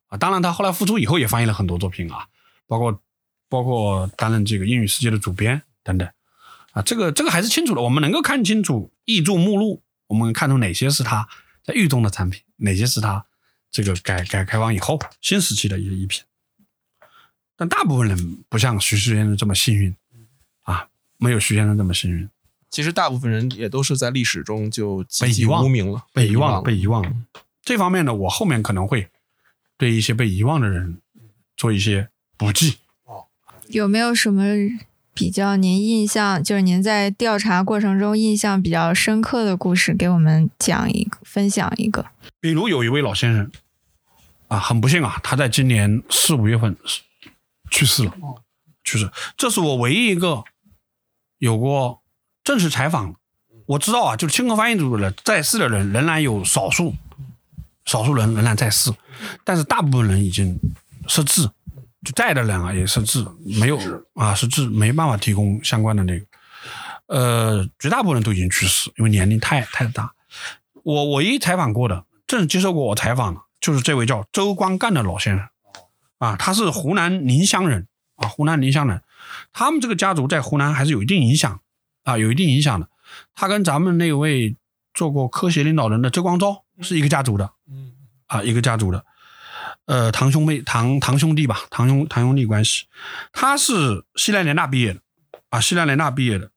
[0.08, 2.26] 啊，当然他后来复出以后也翻译了很多作品啊，
[2.66, 3.00] 包括
[3.48, 6.06] 包括担任这个英语世界的主编等等，
[6.72, 11.26] 啊，这个这个还是清楚的，我们能够看清楚译著目录，我们看出哪些是他
[11.64, 13.24] 在狱中的产品，哪些是他
[13.72, 16.22] 这个改改开放以后新时期的一些译品，
[17.56, 19.96] 但大部分人不像徐先生这么幸运，
[20.62, 22.28] 啊，没有徐先生这么幸运。
[22.70, 27.12] 其实大部分人也都是在历史中就被遗忘、无名了，被遗忘了，被遗忘了。
[27.62, 29.08] 这方面呢，我后面可能会
[29.76, 30.98] 对一些被遗忘的人
[31.56, 32.76] 做一些补记。
[33.68, 34.44] 有没有什么
[35.14, 42.06] 比较您印象，就是您在调查过程中印象比较深刻的故事，给我们讲一个，分享一个？
[42.40, 43.50] 比如有一位老先生
[44.53, 46.76] 啊，很不幸啊，他在今年四五月份
[47.70, 48.12] 去世了，
[48.84, 49.11] 去世。
[49.36, 50.44] 这是我唯一一个
[51.38, 52.00] 有过。
[52.44, 53.14] 正式采访，
[53.66, 56.92] 我知道啊，就是清河翻译组的在世的人仍然有少数，
[57.84, 58.92] 少数人仍然在世，
[59.44, 60.59] 但是大部分人已经
[61.07, 61.48] 失智，
[62.05, 63.24] 就在的人啊也失智，
[63.61, 63.78] 没有
[64.14, 66.26] 啊失智，没办法提供相关的那个，
[67.07, 70.12] 呃，绝大部分人都已经去世，因为年龄太太大。
[70.82, 75.48] 我唯一采访过的，正式接受过我采访的，就是这位叫周光干的老先生，
[76.18, 79.02] 啊，他是湖南宁乡人啊，湖南宁乡人，
[79.54, 81.60] 他们这个家族在湖南还是有一定影响。
[82.04, 82.88] 啊，有一定影响的。
[83.32, 84.56] 他跟咱们那位
[84.92, 87.92] 做过科协领导人的周光召是一个家族的，嗯，
[88.26, 89.04] 啊，一个家族的，
[89.86, 92.86] 呃，堂兄妹，堂堂兄弟吧，堂兄堂兄弟关系。
[93.32, 95.00] 他是西南联大毕业的，
[95.50, 96.50] 啊，西南联大毕业的，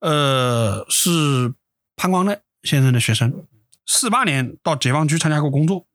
[0.00, 1.52] 呃，是
[1.94, 3.46] 潘光乐先生的学生。
[3.84, 5.87] 四八年到解放区参加过工作，啊，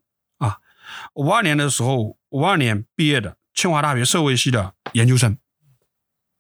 [1.13, 5.37] 五二年的时候，五二年毕业的清华大学社会系的研究生。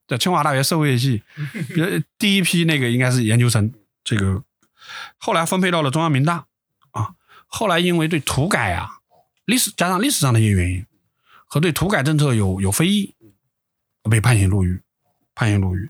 [0.07, 1.23] 在清华大学社会系，
[2.19, 4.43] 第一批那个应该是研究生，这个
[5.17, 6.45] 后来分配到了中央民大
[6.91, 7.15] 啊。
[7.47, 8.99] 后来因为对土改啊，
[9.45, 10.85] 历史加上历史上的一些原因，
[11.45, 13.15] 和对土改政策有有非议，
[14.09, 14.81] 被判刑入狱，
[15.33, 15.89] 判刑入狱。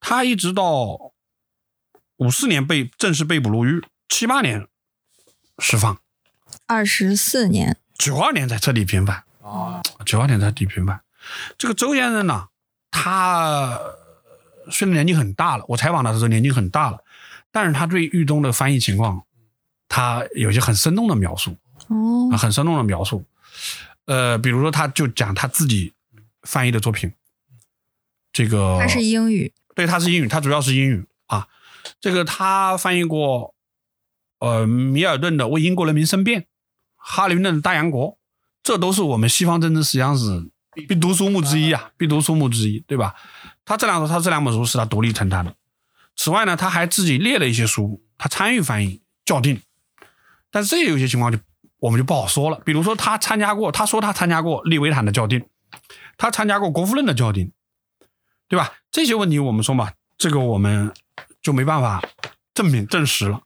[0.00, 1.12] 他一直到
[2.16, 4.68] 五四年被正式被捕入狱，七八年
[5.58, 6.00] 释放，
[6.66, 11.00] 二十四年，九二年才彻底平反啊，九二年才彻底平反。
[11.58, 12.48] 这个周先生呢？
[12.90, 13.78] 他
[14.70, 17.04] 虽然年纪很大了，我采访他的时候年纪很大了，
[17.52, 19.24] 但是他对狱中的翻译情况，
[19.88, 21.56] 他有些很生动的描述，
[21.88, 23.24] 哦，很生动的描述。
[24.06, 25.92] 呃，比如说，他就讲他自己
[26.42, 27.12] 翻译的作品，
[28.32, 31.48] 这个他是英语，对，他是英语，他主要是英语啊。
[32.00, 33.54] 这个他翻译过，
[34.38, 36.42] 呃，米尔顿的《为英国人民申辩》，
[37.08, 38.08] 哈林顿的《大洋国》，
[38.64, 40.50] 这都是我们西方政治实际上是。
[40.88, 43.14] 必读书目之一啊，必读书目之一，对吧？
[43.64, 45.54] 他这两，他这两本书是他独立承担的。
[46.16, 49.58] 此外呢，他还自己列了一些书，他参与翻译校订。
[50.50, 51.38] 但是这有些情况就
[51.78, 52.60] 我们就不好说了。
[52.62, 55.46] 比如说，他参加过，他说他参加过利维坦的校订，
[56.18, 57.50] 他参加过国富论的校订，
[58.46, 58.74] 对吧？
[58.90, 60.92] 这些问题我们说嘛，这个我们
[61.40, 62.02] 就没办法
[62.52, 63.40] 证明证实了。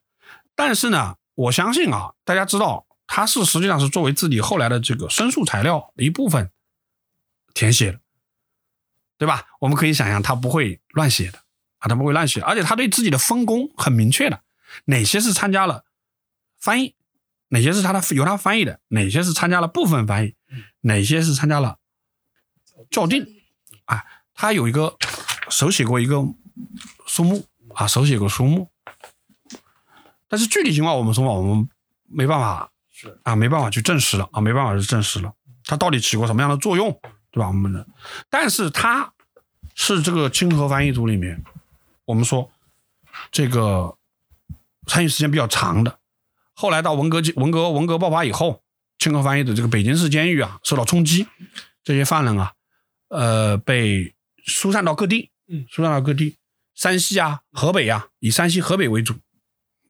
[0.56, 6.48] 但是呢，我相信啊，大家知道他是实际上是作为自己后来的这个申诉材料的一部分。
[7.52, 8.00] 填写的，
[9.18, 9.48] 对吧？
[9.58, 11.38] 我们可以想象他不会乱写的
[11.78, 14.44] 啊，他不会乱写，而且他对自己的分工很明确的，
[14.84, 15.84] 哪些是参加了
[16.60, 16.94] 翻译，
[17.48, 20.36] 哪些是他的由他翻译的，哪些是参加了部分翻译，
[20.82, 21.80] 哪些是参加了
[22.92, 23.26] 校订，
[23.86, 24.96] 啊，他有一个
[25.48, 26.24] 手写过一个
[27.04, 28.70] 书目啊，手写过书目，
[30.28, 31.68] 但是具体情况我们说嘛，我们
[32.06, 32.70] 没办法
[33.00, 35.32] 是啊，没办法去证实了啊，没办法去证实了，
[35.64, 36.90] 它到底起过什么样的作用，
[37.30, 37.46] 对吧？
[37.46, 37.86] 我们的，
[38.28, 39.10] 但是它
[39.74, 41.42] 是这个清河翻译组里面，
[42.04, 42.52] 我们说
[43.30, 43.96] 这个
[44.86, 45.98] 参与时间比较长的。
[46.52, 48.62] 后来到文革文革文革爆发以后，
[48.98, 51.26] 清河翻译的这个北京市监狱啊受到冲击，
[51.82, 52.52] 这些犯人啊，
[53.08, 56.36] 呃，被疏散到各地，嗯，疏散到各地，
[56.74, 59.14] 山西啊、河北啊，以山西、河北为主，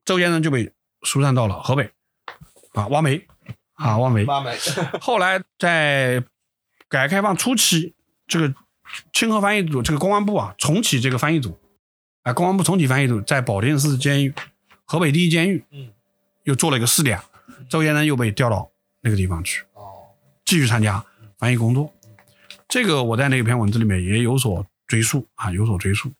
[0.04, 1.90] 周先生就被疏散到了河北，
[2.72, 3.26] 啊，挖煤，
[3.74, 4.24] 啊，挖煤。
[4.24, 4.56] 挖煤，
[5.00, 6.22] 后来在
[6.88, 7.94] 改革开放初期，
[8.26, 8.54] 这个
[9.12, 11.58] 清河翻译组，这个公安部啊，重启这个翻译组，
[12.22, 14.34] 啊，公安部重启翻译组，在保定市监狱，
[14.84, 15.90] 河北第一监狱，嗯，
[16.44, 17.20] 又做了一个试点，
[17.68, 19.82] 周先生又被调到那个地方去，哦，
[20.44, 21.04] 继续参加
[21.38, 21.92] 翻译工作。
[22.68, 26.12] 这个我在那篇文字里面也有所追溯啊，有所追溯。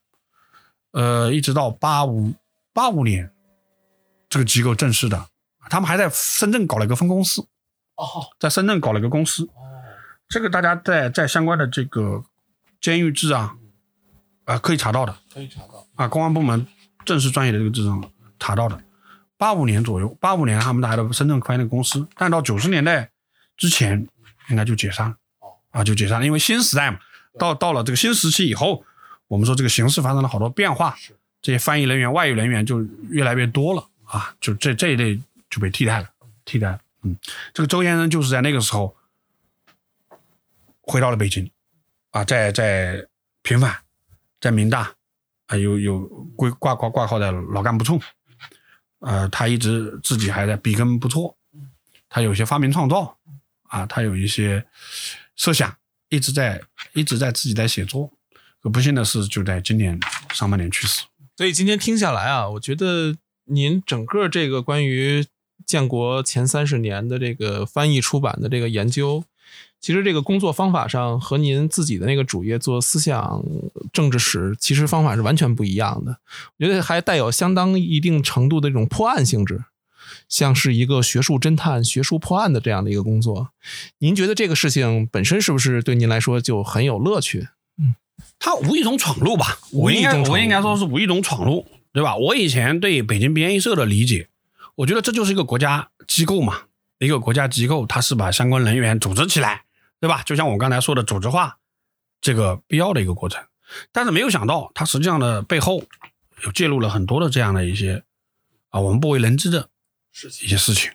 [0.92, 2.34] 呃，一直到八五
[2.72, 3.30] 八五年，
[4.28, 5.28] 这个机构正式的，
[5.70, 7.40] 他们还在深圳搞了一个分公司，
[7.94, 8.04] 哦，
[8.38, 9.44] 在深圳搞了一个公司。
[9.44, 9.64] 哦，
[10.28, 12.22] 这个大家在在相关的这个
[12.80, 13.56] 监狱制啊
[14.44, 15.16] 啊、可以查到的。
[15.32, 16.66] 可以查到，啊，公安部门
[17.04, 18.04] 正式专业的这个制上
[18.38, 18.78] 查到的。
[19.38, 23.10] 八五年左右，八五年他们来到深圳开那个公司，但到九十年代
[23.56, 24.06] 之前
[24.50, 25.16] 应该就解散了。
[25.70, 26.98] 啊，就解散了，因为新时代嘛，
[27.38, 28.84] 到到了这个新时期以后，
[29.28, 30.96] 我们说这个形势发生了好多变化，
[31.40, 35.20] 这些翻译人员、外语人员就越来越多了啊，就这这一类
[35.50, 36.08] 就被替代了，
[36.44, 36.80] 替代了。
[37.02, 37.18] 嗯，
[37.52, 38.96] 这个周先生就是在那个时候
[40.80, 41.50] 回到了北京，
[42.10, 43.06] 啊，在在
[43.42, 43.76] 平反，
[44.40, 44.94] 在民大
[45.46, 46.00] 啊有有
[46.36, 48.00] 归挂挂挂靠在老干部处，
[49.00, 51.36] 呃，他一直自己还在笔耕不辍，
[52.08, 53.18] 他有些发明创造
[53.64, 54.66] 啊，他有一些
[55.36, 55.76] 设想，
[56.08, 58.12] 一直在一直在自己在写作。
[58.62, 59.98] 可不幸的是，就在今年
[60.34, 61.06] 上半年去世。
[61.34, 65.26] 所以今天听下来啊，我觉得您整个这个关于
[65.66, 69.24] 建国前三十年的这个翻译出版的这个研究，
[69.80, 73.42] 其实这个工作方法上和您自己的那个主业做思想
[73.92, 76.18] 政治史，其实方法是完全不一样的。
[76.58, 79.64] 我觉得还带有相当一定程度的这种破案性质，
[80.28, 83.50] 像是一个学术侦探、学术破案的这样的一个工作。
[83.98, 87.48] 您觉得这个事情本身是不是对您来说就很有乐趣？
[87.78, 87.94] 嗯
[88.38, 92.16] 他无意中闯入吧，我应该我应该说是无意中闯入，对吧？
[92.16, 94.28] 我以前对北京编译社的理解，
[94.80, 96.62] 我觉得这就是一个国家机构嘛，
[96.98, 99.66] 一个国家机构，它是把相关人员组织起来，
[100.00, 100.22] 对吧？
[100.22, 101.58] 就像我刚才说的组织化
[102.22, 103.44] 这个必要的一个过程，
[103.92, 105.84] 但是没有想到，它实际上的背后
[106.44, 108.02] 有介入了很多的这样的一些
[108.70, 109.68] 啊我们不为人知的
[110.42, 110.90] 一些事情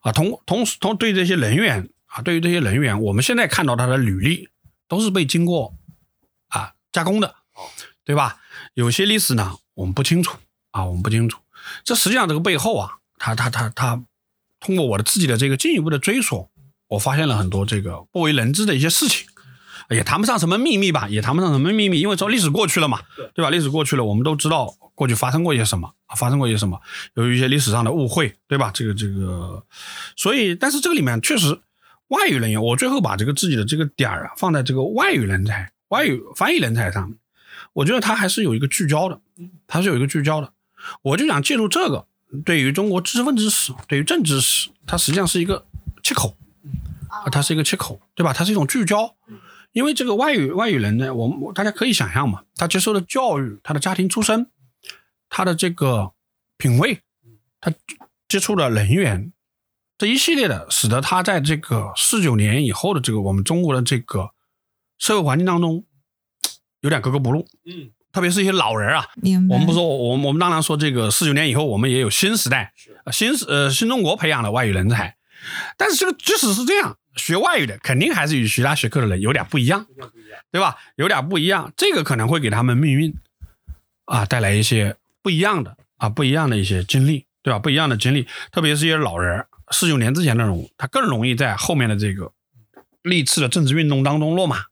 [0.00, 4.48] 啊，同同时同对这些人员啊，对于这些人员，我们现在看到他的履历
[4.88, 5.74] 都是被经过
[6.48, 7.34] 啊加工的，
[8.06, 8.40] 对吧？
[8.72, 10.38] 有些历史呢，我们不清楚
[10.70, 11.38] 啊，我们不清楚。
[11.84, 14.02] 这实际上这个背后啊，他他他他，
[14.60, 16.50] 通过我的自己的这个进一步的追索，
[16.88, 19.26] 我发现了很多这个不为人知的一些事情，
[19.90, 23.00] 也谈不上什么秘密吧，也谈不上什么秘密，因为说历史过去了嘛，
[23.34, 23.50] 对吧？
[23.50, 26.80] 历史过去了，我们都知道过去发生过一些什么，啊发生过一些什么，
[27.14, 28.70] 由于一些历史上的误会，对吧？
[28.72, 29.64] 这个这个，
[30.16, 31.60] 所以，但是这个里面确实
[32.08, 37.18] 外语人员，我最后把这个自己的这个点儿啊放在这个外语人才、外语翻译人才上面，
[37.74, 39.20] 我觉得他还是有一个聚焦的，
[39.66, 40.52] 他是有一个聚焦的。
[41.02, 42.07] 我就想借助这个，
[42.44, 45.66] 对于中国知识分子史、对于政治史，它实际上是一个
[46.02, 46.36] 切口，
[47.08, 48.32] 啊，它是一个切口，对吧？
[48.32, 49.14] 它是一种聚焦。
[49.72, 54.50] 因为这个外语外语人呢，我们大家可以想象嘛，他接受的教育、他的家庭出身、
[55.28, 56.12] 他的这个
[56.56, 57.00] 品味、
[57.60, 57.72] 他
[58.26, 59.32] 接触的人员
[59.98, 64.30] 这一系列的，使得他在这个四九年以后的这个我们中国的这个
[64.96, 65.84] 社会环境当中
[66.80, 67.46] 有点格格不入。
[67.64, 69.06] 嗯，特别是一些老人啊，
[69.50, 72.72] 我们不说，我们我们当然说这个四九年以后，我们也有新时代、
[73.04, 75.16] 呃新时呃新中国培养的外语人才，
[75.76, 79.86] 但是这个即使是这样，学外语的肯定还是与其他学科的人有点不一样，
[80.50, 80.76] 对吧？
[80.96, 83.14] 有点不一样，这个可能会给他们命运
[84.06, 87.58] 啊带来一些不一样的啊不一样的一些经历，对吧？
[87.58, 92.32] 不一样的经历，特别是一些老人，四九年之前的人，他更容易在后面的这个
[93.02, 94.64] 历次的政治运动当中落马，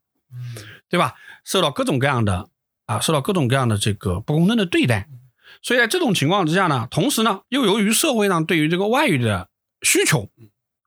[0.89, 1.13] 对吧？
[1.43, 2.49] 受到各种各样的
[2.87, 5.07] 啊，受到各种各样的这个不公正的对待。
[5.61, 9.49] 所以在这种情况之下呢，同时呢，又由于社会上对于这个外语的
[9.81, 10.29] 需求，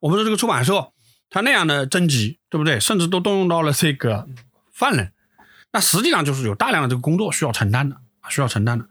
[0.00, 0.92] 我们说这个出版社
[1.28, 2.80] 他那样的征集，对不对？
[2.80, 4.28] 甚至都动用到了这个
[4.72, 5.12] 犯人，
[5.72, 7.96] 那实际上就是有大量的这个工作需要承担的，
[8.28, 8.86] 需要承担的。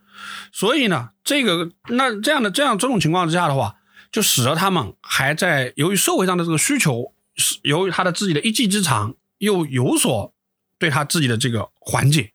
[0.51, 3.77] 所以呢，这个那这样的这样这种情况之下的话，
[4.11, 10.33] 就使得他们还在由于社会上的这个需求，是由于他的自己的一技之长，又有所
[10.77, 12.33] 对他自己的这个缓解。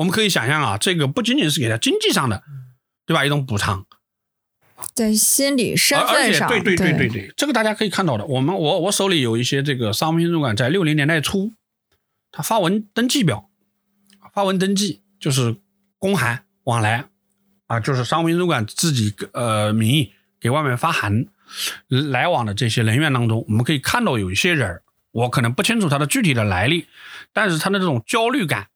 [0.00, 2.42] 我们可以想象啊，这个不仅仅是给他经济上的，
[3.04, 3.22] 对吧？
[3.22, 3.84] 一种补偿，
[4.94, 8.24] 在心理身份上，对对对对对对，这个大家可以看到的。
[8.24, 11.52] 我们我我手里有一些这个商务印书馆在六零年代初，
[12.32, 13.50] 他发文登记表，
[14.32, 15.56] 发文登记就是
[15.98, 17.04] 公函往来
[17.66, 21.26] 啊，就是商务印书馆自己呃名义给外面发函
[21.88, 24.82] 来往的这些人员当中，我们可以看到有一些人儿，
[25.12, 26.86] 我可能不清楚他的具体的来历，
[27.34, 28.68] 但是他的这种焦虑感，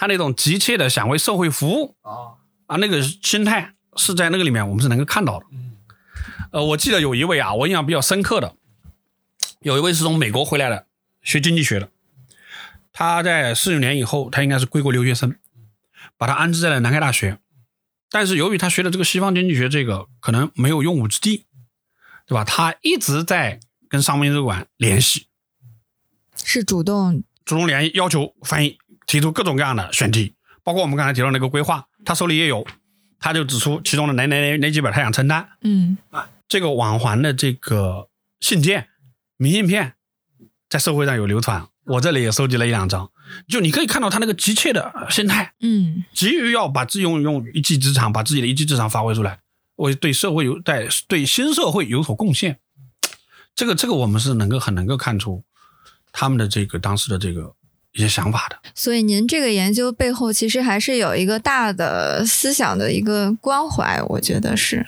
[0.00, 5.44] 他那种急切的想为社会服务啊，啊，那个心态是在那个里面我们是能够看到的。
[6.52, 8.54] 呃，我记得有一位啊，我印象比较深刻的，
[9.60, 10.86] 有一位是从美国回来的，
[11.20, 11.90] 学经济学的。
[12.94, 15.36] 他在四九年以后，他应该是归国留学生，
[16.16, 17.38] 把他安置在了南开大学。
[18.08, 21.44] 但是由于他学的这个西方经济学，这个可能没有用武之地，
[22.26, 22.42] 对吧？
[22.42, 25.26] 他一直在跟商务印书馆联系，
[26.42, 28.78] 是主动主动联系，要求翻译，
[29.10, 32.64] 提出各种各样的选题，包括我们刚才提到那个规划，他手里也有，
[33.18, 35.48] 他就指出其中的哪哪哪哪几本他想承担。
[35.62, 38.08] 嗯啊这个网环的这个
[38.38, 38.88] 信件、
[39.36, 39.94] 明信片，
[40.68, 43.10] 在社会上有流传，我这里也收集了一两张。
[43.48, 49.40] 就你可以看到他那个急切的心态，嗯急于要把自己用用一技之长，把自己的一技之长发挥出来，
[49.74, 52.60] 为对社会有在对新社会有所贡献。
[53.56, 55.42] 这个这个我们是能够很能够看出
[56.12, 57.52] 他们的这个当时的这个
[57.92, 58.58] 一些想法的。
[58.74, 64.86] 所以您这个研究背后其实还是有一个大的思想的一个关怀，我觉得是，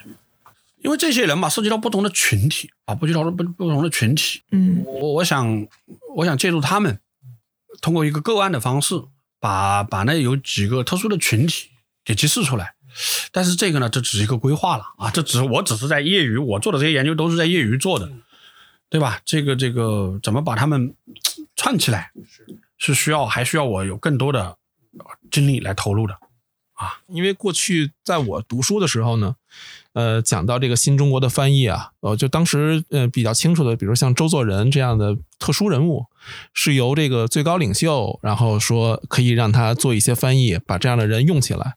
[0.81, 5.67] 因为这些人吧，涉及到不同的群体啊，不及到不不同的群体，嗯我我想，
[6.15, 6.99] 我想借助他们，
[7.81, 8.95] 通过一个个案的方式，
[9.39, 11.69] 把把那有几个特殊的群体
[12.05, 12.75] 给揭示出来。
[13.31, 18.07] 但是这个呢，这只是一个规划了啊，这只是我只是在业余，我做的这些研究都是在业余做的，
[18.87, 19.19] 对吧？
[19.25, 20.93] 这个这个怎么把他们
[21.55, 22.11] 串起来，
[22.85, 24.57] 是需要还需要我有更多的
[25.31, 26.13] 精力来投入的
[26.73, 26.99] 啊。
[27.07, 29.35] 因为过去在我读书的时候呢，
[29.93, 36.07] 呃，讲到这个新中国的翻译啊，呃，就当时呃比较清楚的，比如像周作人这样的特殊人物，
[36.53, 41.75] 是由这个最高领袖，然后说可以让他做一些翻译，把这样的人用起来。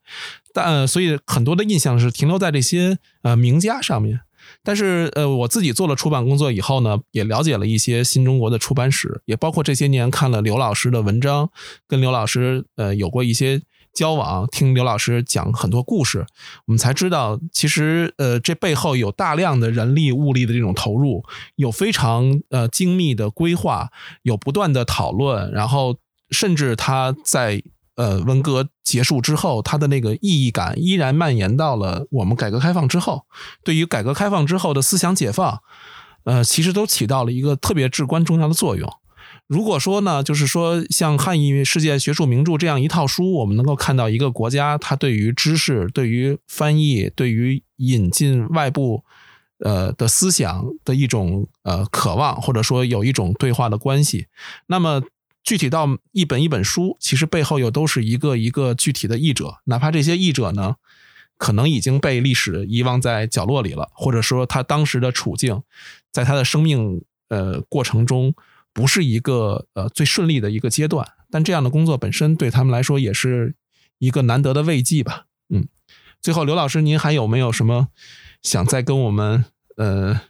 [0.52, 4.22] 但、所以很多的印象是停留在这些呃名家上面。
[4.62, 11.50] 但是呃，我自己做了出版工作以后呢，也了解了一些新中国的出版史，也包括这些年看了刘老师的文章，
[11.86, 13.60] 跟刘老师呃有过一些
[13.94, 16.26] 交往，听刘老师讲很多故事，
[16.66, 21.24] 我们才知道，其实呃这背后有大量的人力物力的这种投入，
[21.54, 23.90] 有非常呃精密的规划，
[24.22, 25.96] 有不断的讨论，然后
[26.30, 27.62] 甚至他在
[27.96, 33.26] 呃文革结束之后，它的那个意义感依然蔓延到了我们改革开放之后，
[33.64, 35.60] 对于改革开放之后的思想解放，
[36.24, 38.88] 呃，其实都起到了一个特别至关重要的作用。
[39.48, 49.04] 如果说呢，就是说像汉译世界学术名著这样一套书，我们能够看到一个国家它对于知识、对于翻译、对于引进外部
[49.60, 54.26] 呃的思想的一种呃渴望，或者说有一种对话的关系。
[54.66, 55.00] 那么
[55.46, 60.74] 具体到一本一本书，其实背后又都是一个一个具体的译者，哪怕这些译者呢，
[61.38, 65.62] 可能已经被历史遗忘在角落里了，或者说他当时的处境，
[66.10, 68.34] 在他的生命呃过程中
[68.72, 73.54] 不是一个呃最顺利的一个阶段，但这样的工作本身对他们来说也是
[73.98, 75.26] 一个难得的慰藉吧。
[75.48, 75.68] 嗯，
[76.20, 77.86] 最后刘老师，您还有没有什么
[78.42, 79.44] 想再跟我们
[79.76, 80.22] 呃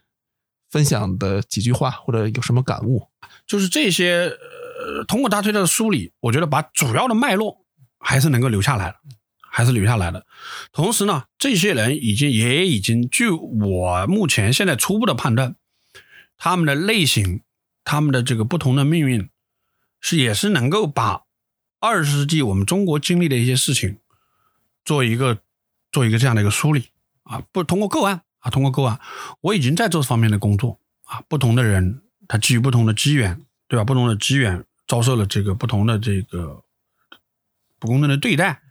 [0.70, 3.08] 分享的几句话，或者有什么感悟？
[3.46, 4.30] 就是这些，
[4.78, 7.64] 呃，通过大推的梳理，我觉得把主要的脉络
[7.98, 8.96] 还是能够留下来的，
[9.50, 10.26] 还是留下来的。
[10.72, 15.56] 同时呢，这些人已经也已经，据我目前现在初步的判断，
[16.36, 17.42] 他们的类型，
[17.84, 19.30] 他们的这个不同的命运，
[20.00, 21.22] 是也是能够把
[21.80, 23.98] 二十世纪我们中国经历的一些事情，
[24.84, 25.38] 做一个
[25.90, 26.90] 做一个这样的一个梳理
[27.22, 29.00] 啊，不通过个案啊，通过个案，
[29.40, 32.02] 我已经在做这方面的工作啊，不同的人。
[32.28, 33.84] 他基于不同的机缘，对吧？
[33.84, 36.62] 不同的机缘遭受了这个不同的这个
[37.78, 38.62] 不公正的对待，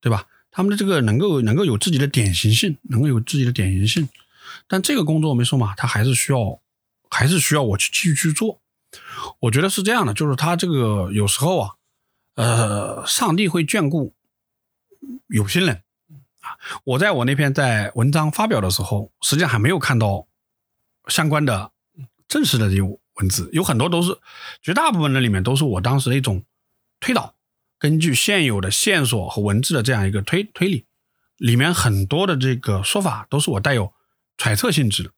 [0.00, 0.26] 对吧？
[0.50, 4.08] 他们的这个能够能够有自己的典型性，能够有自己的典型性，
[4.66, 6.60] 但这个工作我没说嘛，他还是需要，
[7.10, 8.60] 还是需要我去继续去做。
[9.40, 11.74] 我觉得是这样的，就是他这个有时候啊，
[12.34, 14.14] 呃，上帝会眷顾
[15.28, 15.82] 有心人
[16.40, 16.56] 啊。
[16.84, 20.26] 我在我那篇在文章发表的时候，实际上还没有看到
[21.08, 21.70] 相关的。
[22.28, 24.18] 正式的这种文字有很多都是，
[24.62, 26.44] 绝大部分的里面都是我当时的一种
[27.00, 27.34] 推导，
[27.78, 30.84] 根据现有的线索和文字的这样一个推推理，
[31.36, 33.92] 里面很多的这个说法都是我带有
[34.36, 35.10] 揣测性质的。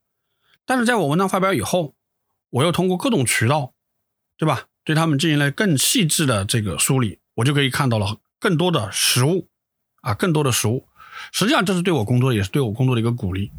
[0.65, 1.95] 但是在我文章发表以后，
[2.49, 3.73] 我又通过各种渠道，
[4.37, 4.65] 对吧？
[4.85, 9.49] 对他们进行了更细致的这个梳理，我就可以看到了更多的实物
[10.01, 10.87] 啊，更多的实物。
[11.31, 13.51] 实际上，这是对我工作也是对我工作的一个鼓励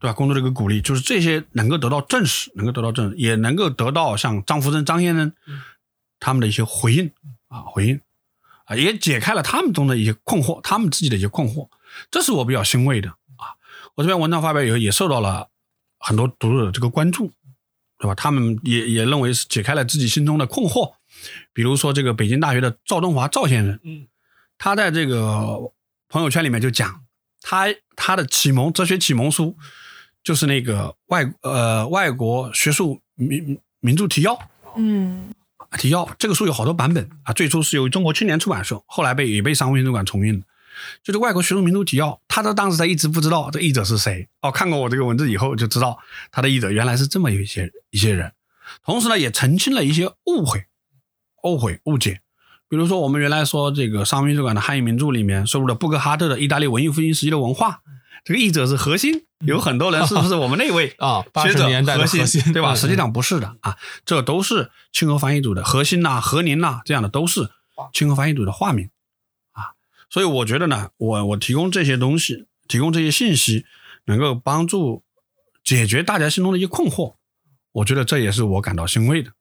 [0.00, 0.14] 对吧？
[0.14, 5.30] 工作的一个鼓励，就是这些能够得到证实，能够得到证实，也能够得到像张福生、张先生
[6.18, 7.12] 他们的一些回应
[7.48, 8.00] 啊，回应
[8.64, 11.68] 啊，也解开了他们中的一些困惑，他们自己的一些困惑，
[12.10, 13.52] 这是我比较欣慰的啊。
[13.94, 15.48] 我这篇文章发表以后，也受到了
[15.98, 17.30] 很多读者的这个关注，
[17.98, 18.14] 对吧？
[18.14, 20.94] 他们也也认为是解开了自己心中的困惑，
[21.52, 24.06] 比如说这个北京大学的赵东华赵先生，嗯，
[24.56, 25.58] 他在这个
[26.08, 27.04] 朋友圈里面就讲，
[27.42, 29.56] 他他的启蒙哲学启蒙书
[30.22, 34.38] 就是那个外呃外国学术名名著提要
[34.76, 35.32] 嗯
[35.78, 40.46] 提要，这个书有好多版本啊，最初是由中国青年出版社，后来被也被商务印书馆重印的。
[41.02, 45.98] 就是外国学术名著提要，他的当时他一直不知道这译者是谁哦，看过我这个文字以后就知道
[46.32, 48.32] 他的译者原来是这么一些一些人，
[48.84, 50.64] 同时呢也澄清了一些误会、
[51.44, 52.20] 误会、误解。
[52.68, 57.70] 比如说，我们原来说这个商务印书馆的汉译名著里面收录了布格哈特的《意大利文艺复兴时期的文化》，
[58.24, 62.72] 这个译者是核心，有很多人是不是我们那位 啊，八学者十年代的核核心，对吧？
[62.72, 67.50] 嗯实际上不是的啊，这都是清河翻译组的核心呐、何宁呐这样的都是
[67.92, 68.90] 清河翻译组的化名
[69.52, 69.72] 啊。
[70.08, 73.64] 所以我觉得呢，我我提供这些东西，提供这些信息，
[74.04, 75.02] 能够帮助
[75.64, 77.14] 解决大家心中的一些困惑，
[77.72, 79.32] 我觉得这也是我感到欣慰的。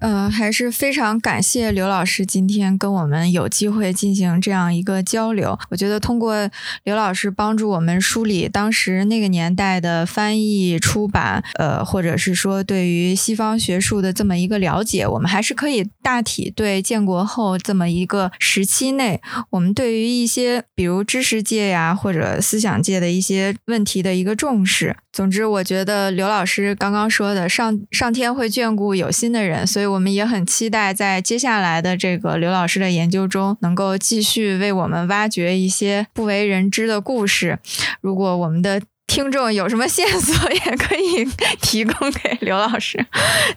[0.00, 5.58] 呃，还是非常感谢刘老师今天跟我们有机会进行这样一个交流。
[5.70, 6.48] 我觉得通过
[6.84, 19.20] 刘老师帮助我们梳理当时那个年代的翻译、出版，呃，或者是说对于西方学术的这么一个了解，我们还是可以大体对建国后这么一个时期内，
[19.50, 24.96] 我们对于一些比如知识界呀或者思想界的一些问题的一个重视。
[25.16, 37.58] 总之，我觉得刘老师刚刚说的上上天会眷顾有心的人，所以我们也很期待在接下来的这个刘老师的研究中，能够继续为我们挖掘一些不为人知的故事。
[38.02, 41.26] 如果我们的听众有什么线索， 也可以
[41.62, 43.02] 提供给刘老师。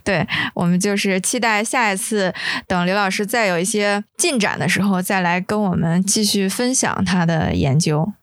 [0.05, 2.33] 对我们就是期待下一次
[2.67, 8.13] 等刘老师再有一些进展的时候，再来跟我们继续分享他的研究。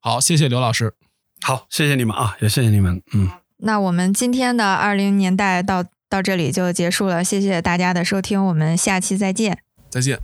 [0.00, 0.94] 好，谢谢刘老师。
[1.42, 3.28] 好，谢谢你们啊，也谢谢你们，嗯。
[3.58, 9.58] 那我们今天的二零年代到到这里就结束了，谢谢大家的收听，我们下期再见。
[9.88, 10.18] 再见。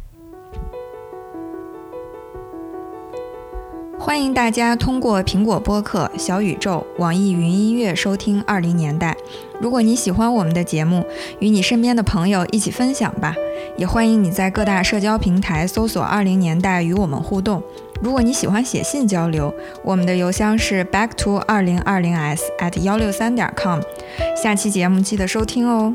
[3.99, 9.12] 欢迎大家通过苹果播客、小宇宙、网易云音乐收听《二零年代》。
[9.61, 11.05] 如果你喜欢我们的节目，
[11.41, 13.35] 与你身边的朋友一起分享吧。
[13.77, 17.62] 也欢迎你在各大社交平台搜索“二零年代”与我们互动。
[18.01, 23.80] 如果你喜欢写信交流，我们的邮箱是 back to 二零二零 s at 幺六三点 com。
[24.36, 25.94] 下期节目记得收听哦。